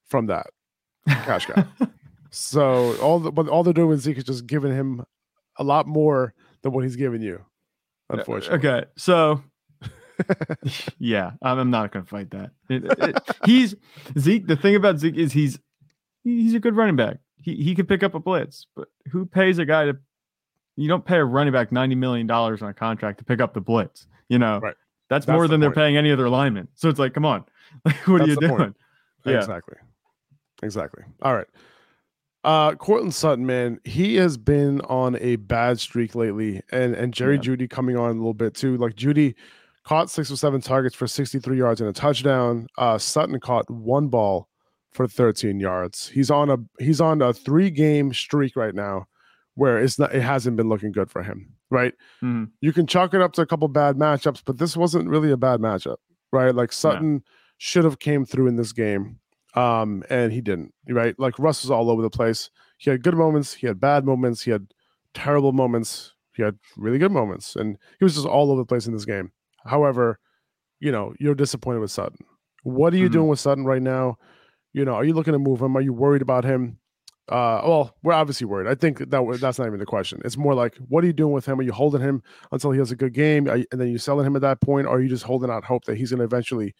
from 0.06 0.26
that 0.26 0.46
cash 1.08 1.46
cow. 1.46 1.64
So 2.36 2.96
all 2.98 3.18
the, 3.18 3.32
but 3.32 3.48
all 3.48 3.62
they're 3.62 3.72
doing 3.72 3.96
is 3.96 4.02
Zeke 4.02 4.18
is 4.18 4.24
just 4.24 4.46
giving 4.46 4.72
him 4.72 5.04
a 5.58 5.64
lot 5.64 5.86
more 5.86 6.34
than 6.62 6.72
what 6.72 6.84
he's 6.84 6.96
giving 6.96 7.22
you. 7.22 7.44
Uh, 8.10 8.14
uh, 8.14 8.16
unfortunately. 8.18 8.68
Okay, 8.68 8.86
so 8.96 9.42
yeah, 10.98 11.32
I'm 11.42 11.70
not 11.70 11.92
going 11.92 12.04
to 12.04 12.08
fight 12.08 12.30
that. 12.30 12.50
It, 12.68 12.84
it, 12.84 13.36
he's 13.44 13.74
Zeke. 14.18 14.46
The 14.46 14.56
thing 14.56 14.76
about 14.76 14.98
Zeke 14.98 15.16
is 15.16 15.32
he's 15.32 15.58
he's 16.24 16.54
a 16.54 16.60
good 16.60 16.76
running 16.76 16.96
back. 16.96 17.18
He 17.42 17.56
he 17.56 17.74
can 17.74 17.86
pick 17.86 18.02
up 18.02 18.14
a 18.14 18.20
blitz, 18.20 18.66
but 18.76 18.88
who 19.10 19.26
pays 19.26 19.58
a 19.58 19.64
guy 19.64 19.86
to? 19.86 19.96
You 20.76 20.88
don't 20.88 21.04
pay 21.04 21.16
a 21.16 21.24
running 21.24 21.54
back 21.54 21.72
ninety 21.72 21.94
million 21.94 22.26
dollars 22.26 22.60
on 22.60 22.68
a 22.68 22.74
contract 22.74 23.18
to 23.18 23.24
pick 23.24 23.40
up 23.40 23.54
the 23.54 23.62
blitz. 23.62 24.06
You 24.28 24.38
know, 24.38 24.58
right. 24.58 24.74
That's, 25.08 25.24
That's 25.24 25.34
more 25.34 25.46
the 25.46 25.52
than 25.52 25.60
point. 25.60 25.74
they're 25.74 25.84
paying 25.84 25.96
any 25.96 26.12
other 26.12 26.28
lineman. 26.28 26.68
So 26.74 26.88
it's 26.88 26.98
like, 26.98 27.14
come 27.14 27.24
on, 27.24 27.44
like, 27.84 27.96
what 28.08 28.18
That's 28.18 28.28
are 28.28 28.32
you 28.32 28.40
doing? 28.40 28.56
Point. 28.56 28.76
Yeah. 29.24 29.38
Exactly. 29.38 29.76
Exactly. 30.62 31.04
All 31.22 31.34
right. 31.34 31.46
Uh 32.46 32.74
Courtland 32.76 33.12
Sutton, 33.14 33.44
man, 33.44 33.80
he 33.84 34.14
has 34.16 34.38
been 34.38 34.80
on 34.82 35.16
a 35.16 35.36
bad 35.36 35.80
streak 35.80 36.14
lately. 36.14 36.62
And 36.70 36.94
and 36.94 37.12
Jerry 37.12 37.34
yeah. 37.34 37.42
Jeudy 37.42 37.68
coming 37.68 37.96
on 37.96 38.10
a 38.10 38.14
little 38.14 38.34
bit 38.34 38.54
too. 38.54 38.76
Like 38.76 38.94
Jeudy 38.94 39.34
caught 39.84 40.10
six 40.10 40.30
or 40.30 40.36
seven 40.36 40.60
targets 40.60 40.94
for 40.94 41.06
63 41.06 41.58
yards 41.58 41.80
and 41.80 41.90
a 41.90 41.92
touchdown. 41.92 42.68
Uh 42.78 42.98
Sutton 42.98 43.38
caught 43.40 43.68
one 43.68 44.08
ball 44.08 44.48
for 44.92 45.08
13 45.08 45.60
yards. 45.60 46.08
He's 46.08 46.30
on 46.30 46.48
a 46.48 46.56
he's 46.78 47.00
on 47.00 47.20
a 47.20 47.34
three 47.34 47.68
game 47.68 48.14
streak 48.14 48.56
right 48.56 48.74
now 48.74 49.06
where 49.56 49.78
it's 49.78 49.98
not 49.98 50.14
it 50.14 50.22
hasn't 50.22 50.56
been 50.56 50.68
looking 50.68 50.92
good 50.92 51.10
for 51.10 51.22
him. 51.22 51.52
Right. 51.68 51.94
Mm-hmm. 52.22 52.44
You 52.60 52.72
can 52.72 52.86
chalk 52.86 53.12
it 53.12 53.20
up 53.20 53.32
to 53.34 53.42
a 53.42 53.46
couple 53.46 53.66
bad 53.66 53.96
matchups, 53.96 54.42
but 54.46 54.58
this 54.58 54.76
wasn't 54.76 55.08
really 55.08 55.32
a 55.32 55.36
bad 55.36 55.58
matchup, 55.58 55.96
right? 56.32 56.54
Like 56.54 56.72
Sutton. 56.72 57.14
Yeah 57.14 57.32
should 57.58 57.84
have 57.84 57.98
came 57.98 58.24
through 58.24 58.48
in 58.48 58.56
this 58.56 58.72
game, 58.72 59.18
um, 59.56 60.04
and 60.10 60.32
he 60.32 60.40
didn't. 60.40 60.72
Right, 60.88 61.18
like 61.18 61.38
Russ 61.38 61.62
was 61.64 61.70
all 61.70 61.90
over 61.90 62.02
the 62.02 62.10
place. 62.10 62.50
He 62.78 62.90
had 62.90 63.02
good 63.02 63.14
moments, 63.14 63.54
he 63.54 63.66
had 63.66 63.80
bad 63.80 64.04
moments, 64.04 64.42
he 64.42 64.50
had 64.50 64.68
terrible 65.14 65.52
moments, 65.52 66.12
he 66.34 66.42
had 66.42 66.58
really 66.76 66.98
good 66.98 67.12
moments, 67.12 67.56
and 67.56 67.78
he 67.98 68.04
was 68.04 68.14
just 68.14 68.26
all 68.26 68.50
over 68.50 68.60
the 68.60 68.66
place 68.66 68.86
in 68.86 68.92
this 68.92 69.06
game. 69.06 69.32
However, 69.64 70.18
you 70.78 70.92
know, 70.92 71.14
you're 71.18 71.34
disappointed 71.34 71.80
with 71.80 71.90
Sutton. 71.90 72.18
What 72.62 72.92
are 72.92 72.98
you 72.98 73.08
Mhm. 73.08 73.12
doing 73.12 73.28
with 73.28 73.40
Sutton 73.40 73.64
right 73.64 73.80
now? 73.82 74.18
You 74.74 74.84
know, 74.84 74.92
are 74.94 75.04
you 75.04 75.14
looking 75.14 75.32
to 75.32 75.38
move 75.38 75.62
him? 75.62 75.74
Are 75.76 75.80
you 75.80 75.94
worried 75.94 76.20
about 76.20 76.44
him? 76.44 76.78
Uh, 77.28 77.60
well, 77.64 77.96
we're 78.02 78.12
obviously 78.12 78.44
worried. 78.44 78.68
I 78.68 78.74
think 78.74 78.98
that 78.98 79.38
that's 79.40 79.58
not 79.58 79.66
even 79.66 79.80
the 79.80 79.86
question. 79.86 80.20
It's 80.24 80.36
more 80.36 80.54
like, 80.54 80.76
what 80.88 81.02
are 81.02 81.06
you 81.06 81.12
doing 81.12 81.32
with 81.32 81.46
him? 81.46 81.58
Are 81.58 81.62
you 81.62 81.72
holding 81.72 82.02
him 82.02 82.22
until 82.52 82.70
he 82.72 82.78
has 82.78 82.92
a 82.92 82.96
good 82.96 83.14
game, 83.14 83.48
Are 83.48 83.56
you- 83.56 83.66
and 83.72 83.80
then 83.80 83.88
you 83.88 83.98
selling 83.98 84.26
him 84.26 84.36
at 84.36 84.42
that 84.42 84.60
point, 84.60 84.86
or 84.86 84.96
are 84.96 85.00
you 85.00 85.08
just 85.08 85.24
holding 85.24 85.50
out 85.50 85.64
hope 85.64 85.86
that 85.86 85.96
he's 85.96 86.10
going 86.10 86.18
to 86.18 86.24
eventually 86.24 86.74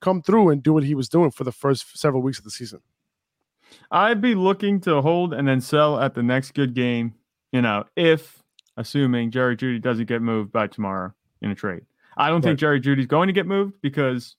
come 0.00 0.22
through 0.22 0.50
and 0.50 0.62
do 0.62 0.72
what 0.72 0.84
he 0.84 0.94
was 0.94 1.08
doing 1.08 1.30
for 1.30 1.44
the 1.44 1.52
first 1.52 1.98
several 1.98 2.22
weeks 2.22 2.38
of 2.38 2.44
the 2.44 2.50
season? 2.50 2.80
I'd 3.90 4.20
be 4.20 4.34
looking 4.34 4.80
to 4.80 5.00
hold 5.00 5.32
and 5.32 5.46
then 5.46 5.60
sell 5.60 6.00
at 6.00 6.14
the 6.14 6.22
next 6.22 6.54
good 6.54 6.74
game, 6.74 7.14
you 7.52 7.62
know, 7.62 7.84
if 7.96 8.42
assuming 8.76 9.30
Jerry 9.30 9.56
Jeudy 9.56 9.80
doesn't 9.80 10.06
get 10.06 10.22
moved 10.22 10.52
by 10.52 10.66
tomorrow 10.66 11.12
in 11.42 11.50
a 11.50 11.54
trade. 11.54 11.82
I 12.16 12.28
don't 12.28 12.36
Right. 12.36 12.50
think 12.50 12.58
Jerry 12.58 12.80
Jeudy's 12.80 13.06
going 13.06 13.28
to 13.28 13.32
get 13.32 13.46
moved 13.46 13.74
because, 13.82 14.36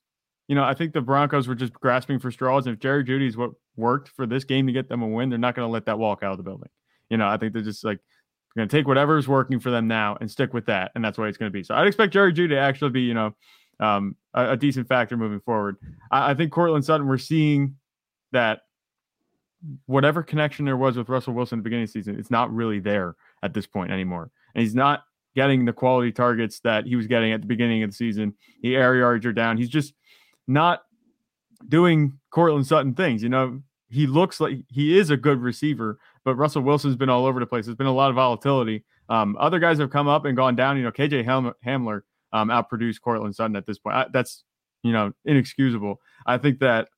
you 0.48 0.54
know, 0.54 0.64
I 0.64 0.74
think 0.74 0.92
the 0.92 1.00
Broncos 1.00 1.48
were 1.48 1.54
just 1.54 1.72
grasping 1.72 2.18
for 2.18 2.30
straws. 2.30 2.66
And 2.66 2.74
if 2.74 2.80
Jerry 2.80 3.04
Jeudy 3.04 3.26
is 3.26 3.36
what 3.36 3.52
worked 3.76 4.08
for 4.08 4.26
this 4.26 4.44
game 4.44 4.66
to 4.66 4.72
get 4.72 4.88
them 4.88 5.02
a 5.02 5.08
win, 5.08 5.30
they're 5.30 5.38
not 5.38 5.54
going 5.54 5.66
to 5.66 5.72
let 5.72 5.86
that 5.86 5.98
walk 5.98 6.22
out 6.22 6.32
of 6.32 6.38
the 6.38 6.44
building. 6.44 6.68
You 7.08 7.16
know, 7.16 7.26
I 7.26 7.36
think 7.36 7.52
they're 7.52 7.62
just 7.62 7.84
like 7.84 7.98
going 8.56 8.68
to 8.68 8.76
take 8.76 8.86
whatever 8.86 9.16
is 9.16 9.28
working 9.28 9.60
for 9.60 9.70
them 9.70 9.88
now 9.88 10.16
and 10.20 10.30
stick 10.30 10.52
with 10.52 10.66
that. 10.66 10.92
And 10.94 11.04
that's 11.04 11.16
what 11.16 11.28
it's 11.28 11.38
going 11.38 11.50
to 11.50 11.52
be. 11.52 11.62
So 11.62 11.74
I'd 11.74 11.86
expect 11.86 12.12
Jerry 12.12 12.32
Jeudy 12.32 12.50
to 12.50 12.58
actually 12.58 12.90
be, 12.90 13.02
you 13.02 13.14
know, 13.14 13.34
um, 13.82 14.16
a, 14.32 14.52
a 14.52 14.56
decent 14.56 14.88
factor 14.88 15.16
moving 15.16 15.40
forward. 15.40 15.76
I, 16.10 16.30
I 16.30 16.34
think 16.34 16.52
Courtland 16.52 16.84
Sutton, 16.84 17.06
we're 17.06 17.18
seeing 17.18 17.76
that 18.30 18.60
whatever 19.86 20.22
connection 20.22 20.64
there 20.64 20.76
was 20.76 20.96
with 20.96 21.08
Russell 21.08 21.34
Wilson 21.34 21.58
at 21.58 21.60
the 21.60 21.64
beginning 21.64 21.84
of 21.84 21.88
the 21.88 22.00
season, 22.00 22.18
it's 22.18 22.30
not 22.30 22.52
really 22.52 22.78
there 22.78 23.16
at 23.42 23.54
this 23.54 23.66
point 23.66 23.90
anymore. 23.90 24.30
And 24.54 24.62
he's 24.62 24.74
not 24.74 25.02
getting 25.34 25.64
the 25.64 25.72
quality 25.72 26.12
targets 26.12 26.60
that 26.60 26.86
he 26.86 26.94
was 26.94 27.06
getting 27.06 27.32
at 27.32 27.40
the 27.40 27.46
beginning 27.46 27.82
of 27.82 27.90
the 27.90 27.96
season. 27.96 28.34
The 28.62 28.76
air 28.76 28.94
yards 28.94 29.26
are 29.26 29.32
down. 29.32 29.56
He's 29.56 29.68
just 29.68 29.94
not 30.46 30.82
doing 31.68 32.18
Courtland 32.30 32.66
Sutton 32.66 32.94
things. 32.94 33.22
You 33.22 33.30
know, 33.30 33.62
he 33.88 34.06
looks 34.06 34.40
like 34.40 34.58
he 34.68 34.98
is 34.98 35.10
a 35.10 35.16
good 35.16 35.40
receiver, 35.40 35.98
but 36.24 36.36
Russell 36.36 36.62
Wilson's 36.62 36.96
been 36.96 37.08
all 37.08 37.26
over 37.26 37.40
the 37.40 37.46
place. 37.46 37.66
There's 37.66 37.76
been 37.76 37.86
a 37.86 37.92
lot 37.92 38.10
of 38.10 38.16
volatility. 38.16 38.84
Um, 39.08 39.36
other 39.40 39.58
guys 39.58 39.78
have 39.78 39.90
come 39.90 40.08
up 40.08 40.24
and 40.24 40.36
gone 40.36 40.54
down. 40.54 40.76
You 40.76 40.84
know, 40.84 40.92
KJ 40.92 41.24
Ham- 41.24 41.54
Hamler 41.66 42.02
um, 42.32 42.48
outproduced 42.48 43.00
Courtland 43.00 43.34
Sutton 43.34 43.56
at 43.56 43.66
this 43.66 43.78
point. 43.78 43.96
I, 43.96 44.06
that's 44.12 44.44
you 44.82 44.92
know 44.92 45.12
inexcusable. 45.24 46.00
I 46.26 46.38
think 46.38 46.60
that 46.60 46.88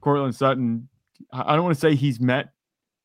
Courtland 0.00 0.34
Sutton. 0.34 0.88
I 1.32 1.54
don't 1.54 1.64
want 1.64 1.74
to 1.74 1.80
say 1.80 1.94
he's 1.94 2.18
met 2.18 2.54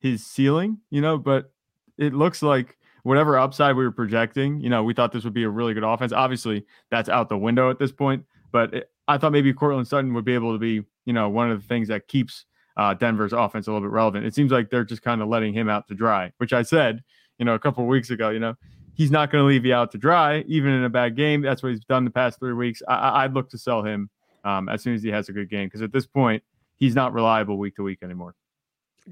his 0.00 0.24
ceiling, 0.24 0.78
you 0.90 1.02
know, 1.02 1.18
but 1.18 1.52
it 1.98 2.14
looks 2.14 2.42
like 2.42 2.78
whatever 3.02 3.38
upside 3.38 3.76
we 3.76 3.84
were 3.84 3.92
projecting, 3.92 4.60
you 4.60 4.68
know, 4.68 4.82
we 4.82 4.92
thought 4.92 5.12
this 5.12 5.22
would 5.24 5.32
be 5.32 5.44
a 5.44 5.48
really 5.48 5.74
good 5.74 5.84
offense. 5.84 6.12
Obviously, 6.12 6.64
that's 6.90 7.08
out 7.08 7.28
the 7.28 7.38
window 7.38 7.70
at 7.70 7.78
this 7.78 7.92
point. 7.92 8.24
But 8.52 8.74
it, 8.74 8.90
I 9.06 9.18
thought 9.18 9.32
maybe 9.32 9.52
Courtland 9.52 9.86
Sutton 9.86 10.12
would 10.14 10.24
be 10.24 10.34
able 10.34 10.52
to 10.52 10.58
be, 10.58 10.82
you 11.04 11.12
know, 11.12 11.28
one 11.28 11.50
of 11.50 11.60
the 11.60 11.68
things 11.68 11.88
that 11.88 12.08
keeps 12.08 12.46
uh, 12.76 12.94
Denver's 12.94 13.32
offense 13.32 13.68
a 13.68 13.72
little 13.72 13.86
bit 13.86 13.92
relevant. 13.92 14.26
It 14.26 14.34
seems 14.34 14.50
like 14.50 14.70
they're 14.70 14.84
just 14.84 15.02
kind 15.02 15.22
of 15.22 15.28
letting 15.28 15.54
him 15.54 15.68
out 15.68 15.86
to 15.88 15.94
dry, 15.94 16.32
which 16.38 16.52
I 16.52 16.62
said, 16.62 17.02
you 17.38 17.44
know, 17.44 17.54
a 17.54 17.58
couple 17.58 17.86
weeks 17.86 18.10
ago. 18.10 18.30
You 18.30 18.40
know, 18.40 18.54
he's 18.96 19.10
not 19.10 19.30
going 19.30 19.42
to 19.42 19.46
leave 19.46 19.64
you 19.64 19.74
out 19.74 19.92
to 19.92 19.98
dry, 19.98 20.40
even 20.48 20.72
in 20.72 20.84
a 20.84 20.88
bad 20.88 21.16
game. 21.16 21.42
That's 21.42 21.62
what 21.62 21.70
he's 21.70 21.84
done 21.84 22.04
the 22.04 22.10
past 22.10 22.38
three 22.38 22.54
weeks. 22.54 22.82
I, 22.88 23.24
I'd 23.24 23.34
look 23.34 23.50
to 23.50 23.58
sell 23.58 23.82
him 23.82 24.10
um, 24.44 24.68
as 24.68 24.82
soon 24.82 24.94
as 24.94 25.02
he 25.02 25.10
has 25.10 25.28
a 25.28 25.32
good 25.32 25.50
game 25.50 25.66
because 25.66 25.82
at 25.82 25.92
this 25.92 26.06
point, 26.06 26.42
he's 26.76 26.94
not 26.94 27.12
reliable 27.12 27.58
week 27.58 27.76
to 27.76 27.82
week 27.82 28.02
anymore. 28.02 28.34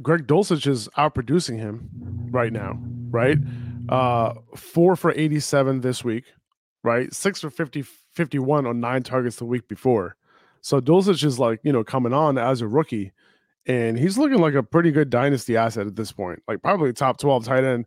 Greg 0.03 0.27
Dulcich 0.27 0.67
is 0.67 0.89
outproducing 0.97 1.59
him 1.59 1.89
right 2.31 2.53
now, 2.53 2.79
right? 3.11 3.39
Uh, 3.89 4.35
four 4.57 4.97
for 4.97 5.13
87 5.13 5.83
this 5.83 6.03
week, 6.03 6.25
right? 6.83 7.13
Six 7.15 7.41
for 7.41 7.51
50, 7.51 7.83
51 7.83 8.67
on 8.67 8.81
nine 8.81 9.03
targets 9.03 9.37
the 9.37 9.45
week 9.45 9.69
before. 9.69 10.17
So 10.63 10.81
Dulcich 10.81 11.23
is 11.23 11.39
like, 11.39 11.61
you 11.63 11.73
know, 11.73 11.85
coming 11.85 12.13
on 12.15 12.39
as 12.39 12.61
a 12.61 12.67
rookie, 12.67 13.13
and 13.67 13.99
he's 13.99 14.19
looking 14.19 14.39
like 14.39 14.55
a 14.55 14.63
pretty 14.63 14.91
good 14.91 15.09
dynasty 15.09 15.57
asset 15.57 15.87
at 15.87 15.97
this 15.97 16.13
point, 16.13 16.43
like 16.47 16.61
probably 16.63 16.93
top 16.93 17.19
12 17.19 17.45
tight 17.47 17.65
end 17.65 17.87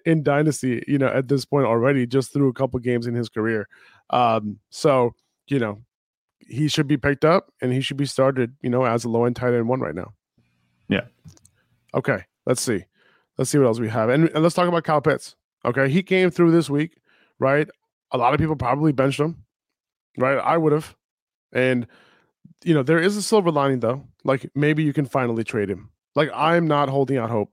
in 0.06 0.22
dynasty, 0.22 0.84
you 0.86 0.98
know, 0.98 1.08
at 1.08 1.28
this 1.28 1.44
point 1.44 1.66
already, 1.66 2.06
just 2.06 2.32
through 2.32 2.48
a 2.48 2.52
couple 2.52 2.78
games 2.78 3.06
in 3.06 3.14
his 3.14 3.28
career. 3.28 3.68
Um, 4.10 4.58
so, 4.70 5.14
you 5.48 5.58
know, 5.58 5.82
he 6.38 6.68
should 6.68 6.86
be 6.86 6.96
picked 6.96 7.24
up 7.24 7.52
and 7.60 7.72
he 7.72 7.80
should 7.80 7.96
be 7.96 8.06
started, 8.06 8.54
you 8.62 8.70
know, 8.70 8.84
as 8.84 9.04
a 9.04 9.08
low 9.08 9.24
end 9.24 9.34
tight 9.34 9.52
end 9.52 9.68
one 9.68 9.80
right 9.80 9.94
now. 9.94 10.12
Yeah. 10.88 11.06
Okay, 11.92 12.22
let's 12.46 12.62
see. 12.62 12.84
Let's 13.36 13.50
see 13.50 13.58
what 13.58 13.66
else 13.66 13.80
we 13.80 13.88
have. 13.88 14.08
And, 14.08 14.28
and 14.28 14.42
let's 14.42 14.54
talk 14.54 14.68
about 14.68 14.84
Kyle 14.84 15.00
Pitts. 15.00 15.34
Okay, 15.64 15.88
he 15.88 16.02
came 16.02 16.30
through 16.30 16.52
this 16.52 16.70
week, 16.70 16.98
right? 17.40 17.68
A 18.12 18.18
lot 18.18 18.32
of 18.32 18.38
people 18.38 18.54
probably 18.54 18.92
benched 18.92 19.18
him, 19.18 19.44
right? 20.16 20.38
I 20.38 20.56
would 20.56 20.72
have. 20.72 20.94
And, 21.52 21.88
you 22.64 22.74
know, 22.74 22.82
there 22.82 23.00
is 23.00 23.16
a 23.16 23.22
silver 23.22 23.50
lining, 23.50 23.80
though. 23.80 24.04
Like 24.24 24.50
maybe 24.54 24.82
you 24.82 24.92
can 24.92 25.06
finally 25.06 25.44
trade 25.44 25.70
him. 25.70 25.90
Like 26.14 26.30
I'm 26.34 26.66
not 26.66 26.88
holding 26.88 27.18
out 27.18 27.30
hope 27.30 27.50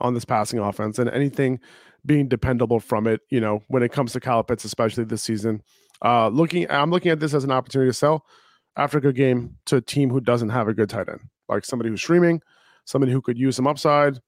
on 0.00 0.14
this 0.14 0.24
passing 0.24 0.58
offense 0.58 0.98
and 0.98 1.08
anything 1.10 1.60
being 2.06 2.28
dependable 2.28 2.80
from 2.80 3.06
it, 3.06 3.20
you 3.30 3.40
know, 3.40 3.62
when 3.68 3.82
it 3.82 3.92
comes 3.92 4.12
to 4.12 4.44
Pitts, 4.46 4.64
especially 4.64 5.04
this 5.04 5.22
season. 5.22 5.62
Uh, 6.04 6.28
looking, 6.28 6.70
I'm 6.70 6.90
looking 6.90 7.10
at 7.10 7.20
this 7.20 7.34
as 7.34 7.44
an 7.44 7.50
opportunity 7.50 7.88
to 7.88 7.94
sell 7.94 8.26
after 8.76 8.98
a 8.98 9.00
good 9.00 9.14
game 9.14 9.56
to 9.66 9.76
a 9.76 9.80
team 9.80 10.10
who 10.10 10.20
doesn't 10.20 10.50
have 10.50 10.68
a 10.68 10.74
good 10.74 10.90
tight 10.90 11.08
end, 11.08 11.20
like 11.48 11.64
somebody 11.64 11.88
who's 11.88 12.00
streaming, 12.00 12.42
somebody 12.84 13.12
who 13.12 13.22
could 13.22 13.38
use 13.38 13.56
some 13.56 13.66
upside. 13.66 14.18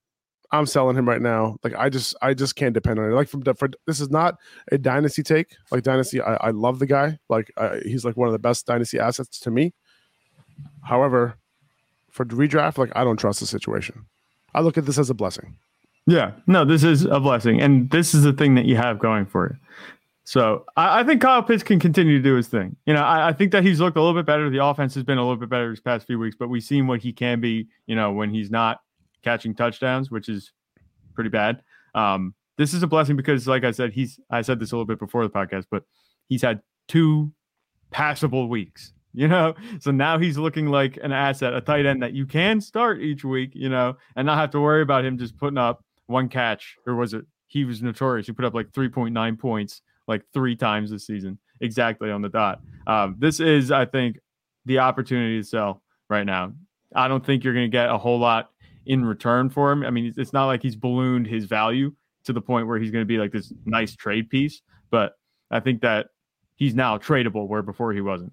I'm 0.52 0.64
selling 0.64 0.96
him 0.96 1.08
right 1.08 1.20
now. 1.20 1.56
Like 1.64 1.74
I 1.74 1.88
just, 1.90 2.14
I 2.22 2.32
just 2.32 2.54
can't 2.54 2.72
depend 2.72 3.00
on 3.00 3.10
it. 3.10 3.14
Like 3.14 3.28
from 3.28 3.42
for 3.42 3.68
this 3.86 4.00
is 4.00 4.10
not 4.10 4.36
a 4.70 4.78
dynasty 4.78 5.24
take. 5.24 5.56
Like 5.72 5.82
dynasty, 5.82 6.20
I, 6.20 6.34
I 6.36 6.50
love 6.50 6.78
the 6.78 6.86
guy. 6.86 7.18
Like 7.28 7.52
I, 7.58 7.80
he's 7.84 8.04
like 8.04 8.16
one 8.16 8.28
of 8.28 8.32
the 8.32 8.38
best 8.38 8.64
dynasty 8.64 9.00
assets 9.00 9.40
to 9.40 9.50
me. 9.50 9.74
However, 10.82 11.36
for 12.10 12.24
redraft, 12.24 12.78
like 12.78 12.90
I 12.94 13.04
don't 13.04 13.16
trust 13.16 13.40
the 13.40 13.46
situation. 13.46 14.06
I 14.54 14.60
look 14.60 14.78
at 14.78 14.86
this 14.86 14.98
as 14.98 15.10
a 15.10 15.14
blessing. 15.14 15.56
Yeah, 16.06 16.32
no, 16.46 16.64
this 16.64 16.84
is 16.84 17.04
a 17.04 17.18
blessing, 17.18 17.60
and 17.60 17.90
this 17.90 18.14
is 18.14 18.22
the 18.22 18.32
thing 18.32 18.54
that 18.54 18.64
you 18.64 18.76
have 18.76 18.98
going 18.98 19.26
for 19.26 19.48
you. 19.48 19.56
So 20.24 20.64
I, 20.76 21.00
I 21.00 21.04
think 21.04 21.20
Kyle 21.20 21.42
Pitts 21.42 21.62
can 21.62 21.78
continue 21.78 22.18
to 22.18 22.22
do 22.22 22.34
his 22.34 22.48
thing. 22.48 22.76
You 22.84 22.94
know, 22.94 23.02
I, 23.02 23.28
I 23.28 23.32
think 23.32 23.52
that 23.52 23.62
he's 23.62 23.80
looked 23.80 23.96
a 23.96 24.00
little 24.00 24.14
bit 24.14 24.26
better. 24.26 24.50
The 24.50 24.64
offense 24.64 24.94
has 24.94 25.04
been 25.04 25.18
a 25.18 25.22
little 25.22 25.36
bit 25.36 25.48
better 25.48 25.70
these 25.70 25.80
past 25.80 26.06
few 26.06 26.18
weeks, 26.18 26.36
but 26.38 26.48
we've 26.48 26.62
seen 26.62 26.86
what 26.86 27.00
he 27.00 27.12
can 27.12 27.40
be. 27.40 27.68
You 27.86 27.94
know, 27.96 28.12
when 28.12 28.30
he's 28.30 28.50
not 28.50 28.80
catching 29.22 29.54
touchdowns, 29.54 30.10
which 30.10 30.28
is 30.28 30.52
pretty 31.14 31.30
bad. 31.30 31.62
Um, 31.94 32.34
this 32.56 32.74
is 32.74 32.82
a 32.82 32.86
blessing 32.86 33.16
because, 33.16 33.46
like 33.46 33.64
I 33.64 33.70
said, 33.70 33.92
he's. 33.92 34.18
I 34.30 34.42
said 34.42 34.58
this 34.58 34.72
a 34.72 34.76
little 34.76 34.86
bit 34.86 34.98
before 34.98 35.22
the 35.22 35.30
podcast, 35.30 35.66
but 35.70 35.84
he's 36.28 36.42
had 36.42 36.60
two 36.88 37.32
passable 37.90 38.48
weeks. 38.48 38.92
You 39.18 39.28
know, 39.28 39.54
so 39.80 39.92
now 39.92 40.18
he's 40.18 40.36
looking 40.36 40.66
like 40.66 40.98
an 41.02 41.10
asset, 41.10 41.54
a 41.54 41.62
tight 41.62 41.86
end 41.86 42.02
that 42.02 42.12
you 42.12 42.26
can 42.26 42.60
start 42.60 43.00
each 43.00 43.24
week. 43.24 43.52
You 43.54 43.70
know, 43.70 43.96
and 44.14 44.26
not 44.26 44.36
have 44.36 44.50
to 44.50 44.60
worry 44.60 44.82
about 44.82 45.06
him 45.06 45.16
just 45.16 45.38
putting 45.38 45.56
up 45.56 45.82
one 46.06 46.28
catch, 46.28 46.76
or 46.86 46.96
was 46.96 47.14
it? 47.14 47.24
He 47.46 47.64
was 47.64 47.80
notorious. 47.80 48.26
He 48.26 48.34
put 48.34 48.44
up 48.44 48.52
like 48.52 48.72
3.9 48.72 49.38
points 49.38 49.80
like 50.06 50.22
three 50.34 50.54
times 50.54 50.90
this 50.90 51.06
season, 51.06 51.38
exactly 51.62 52.10
on 52.10 52.20
the 52.20 52.28
dot. 52.28 52.60
Um, 52.86 53.16
this 53.18 53.40
is, 53.40 53.70
I 53.70 53.86
think, 53.86 54.18
the 54.66 54.80
opportunity 54.80 55.40
to 55.40 55.46
sell 55.46 55.82
right 56.10 56.24
now. 56.24 56.52
I 56.94 57.08
don't 57.08 57.24
think 57.24 57.42
you're 57.42 57.54
going 57.54 57.70
to 57.70 57.74
get 57.74 57.88
a 57.88 57.96
whole 57.96 58.18
lot 58.18 58.50
in 58.84 59.04
return 59.04 59.48
for 59.48 59.72
him. 59.72 59.82
I 59.82 59.90
mean, 59.90 60.12
it's 60.16 60.32
not 60.32 60.46
like 60.46 60.62
he's 60.62 60.76
ballooned 60.76 61.26
his 61.26 61.44
value 61.44 61.92
to 62.24 62.32
the 62.32 62.40
point 62.40 62.66
where 62.66 62.78
he's 62.78 62.90
going 62.90 63.02
to 63.02 63.06
be 63.06 63.18
like 63.18 63.32
this 63.32 63.52
nice 63.64 63.96
trade 63.96 64.28
piece, 64.28 64.60
but 64.90 65.14
I 65.50 65.60
think 65.60 65.80
that 65.82 66.08
he's 66.56 66.74
now 66.74 66.98
tradable 66.98 67.48
where 67.48 67.62
before 67.62 67.92
he 67.92 68.00
wasn't. 68.00 68.32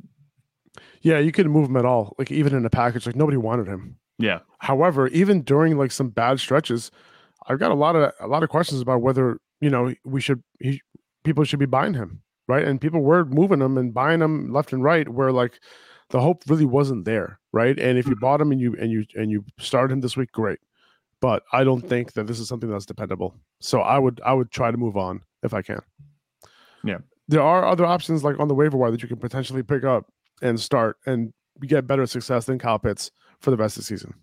Yeah, 1.01 1.19
you 1.19 1.31
couldn't 1.31 1.51
move 1.51 1.69
him 1.69 1.77
at 1.77 1.85
all. 1.85 2.15
Like 2.17 2.31
even 2.31 2.55
in 2.55 2.65
a 2.65 2.69
package, 2.69 3.05
like 3.05 3.15
nobody 3.15 3.37
wanted 3.37 3.67
him. 3.67 3.97
Yeah. 4.17 4.39
However, 4.59 5.07
even 5.09 5.41
during 5.41 5.77
like 5.77 5.91
some 5.91 6.09
bad 6.09 6.39
stretches, 6.39 6.91
I've 7.47 7.59
got 7.59 7.71
a 7.71 7.75
lot 7.75 7.95
of 7.95 8.11
a 8.19 8.27
lot 8.27 8.43
of 8.43 8.49
questions 8.49 8.81
about 8.81 9.01
whether 9.01 9.39
you 9.59 9.69
know 9.69 9.93
we 10.05 10.21
should 10.21 10.43
he, 10.59 10.81
people 11.23 11.43
should 11.43 11.59
be 11.59 11.65
buying 11.65 11.93
him, 11.93 12.21
right? 12.47 12.65
And 12.65 12.79
people 12.79 13.01
were 13.01 13.25
moving 13.25 13.61
him 13.61 13.77
and 13.77 13.93
buying 13.93 14.21
him 14.21 14.51
left 14.51 14.73
and 14.73 14.83
right, 14.83 15.07
where 15.09 15.31
like 15.31 15.59
the 16.09 16.21
hope 16.21 16.43
really 16.47 16.65
wasn't 16.65 17.05
there, 17.05 17.39
right? 17.51 17.77
And 17.79 17.97
if 17.97 18.05
you 18.05 18.13
mm-hmm. 18.13 18.21
bought 18.21 18.41
him 18.41 18.51
and 18.51 18.61
you 18.61 18.75
and 18.79 18.91
you 18.91 19.05
and 19.15 19.29
you 19.31 19.43
started 19.59 19.93
him 19.93 20.01
this 20.01 20.15
week, 20.15 20.31
great. 20.31 20.59
But 21.19 21.43
I 21.53 21.63
don't 21.63 21.87
think 21.87 22.13
that 22.13 22.27
this 22.27 22.39
is 22.39 22.47
something 22.47 22.69
that's 22.69 22.85
dependable. 22.85 23.35
So 23.61 23.81
I 23.81 23.97
would 23.97 24.21
I 24.25 24.33
would 24.33 24.51
try 24.51 24.71
to 24.71 24.77
move 24.77 24.97
on 24.97 25.21
if 25.41 25.53
I 25.53 25.61
can. 25.61 25.81
Yeah. 26.83 26.99
There 27.29 27.41
are 27.41 27.65
other 27.65 27.85
options 27.85 28.23
like 28.23 28.39
on 28.39 28.49
the 28.49 28.53
waiver 28.53 28.77
wire 28.77 28.91
that 28.91 29.01
you 29.01 29.07
can 29.07 29.17
potentially 29.17 29.63
pick 29.63 29.85
up 29.85 30.05
and 30.43 30.59
start 30.59 30.97
and 31.07 31.33
get 31.65 31.87
better 31.87 32.05
success 32.05 32.45
than 32.45 32.59
Kyle 32.59 32.77
Pitts 32.77 33.09
for 33.39 33.49
the 33.49 33.57
rest 33.57 33.77
of 33.77 33.81
the 33.81 33.85
season. 33.85 34.13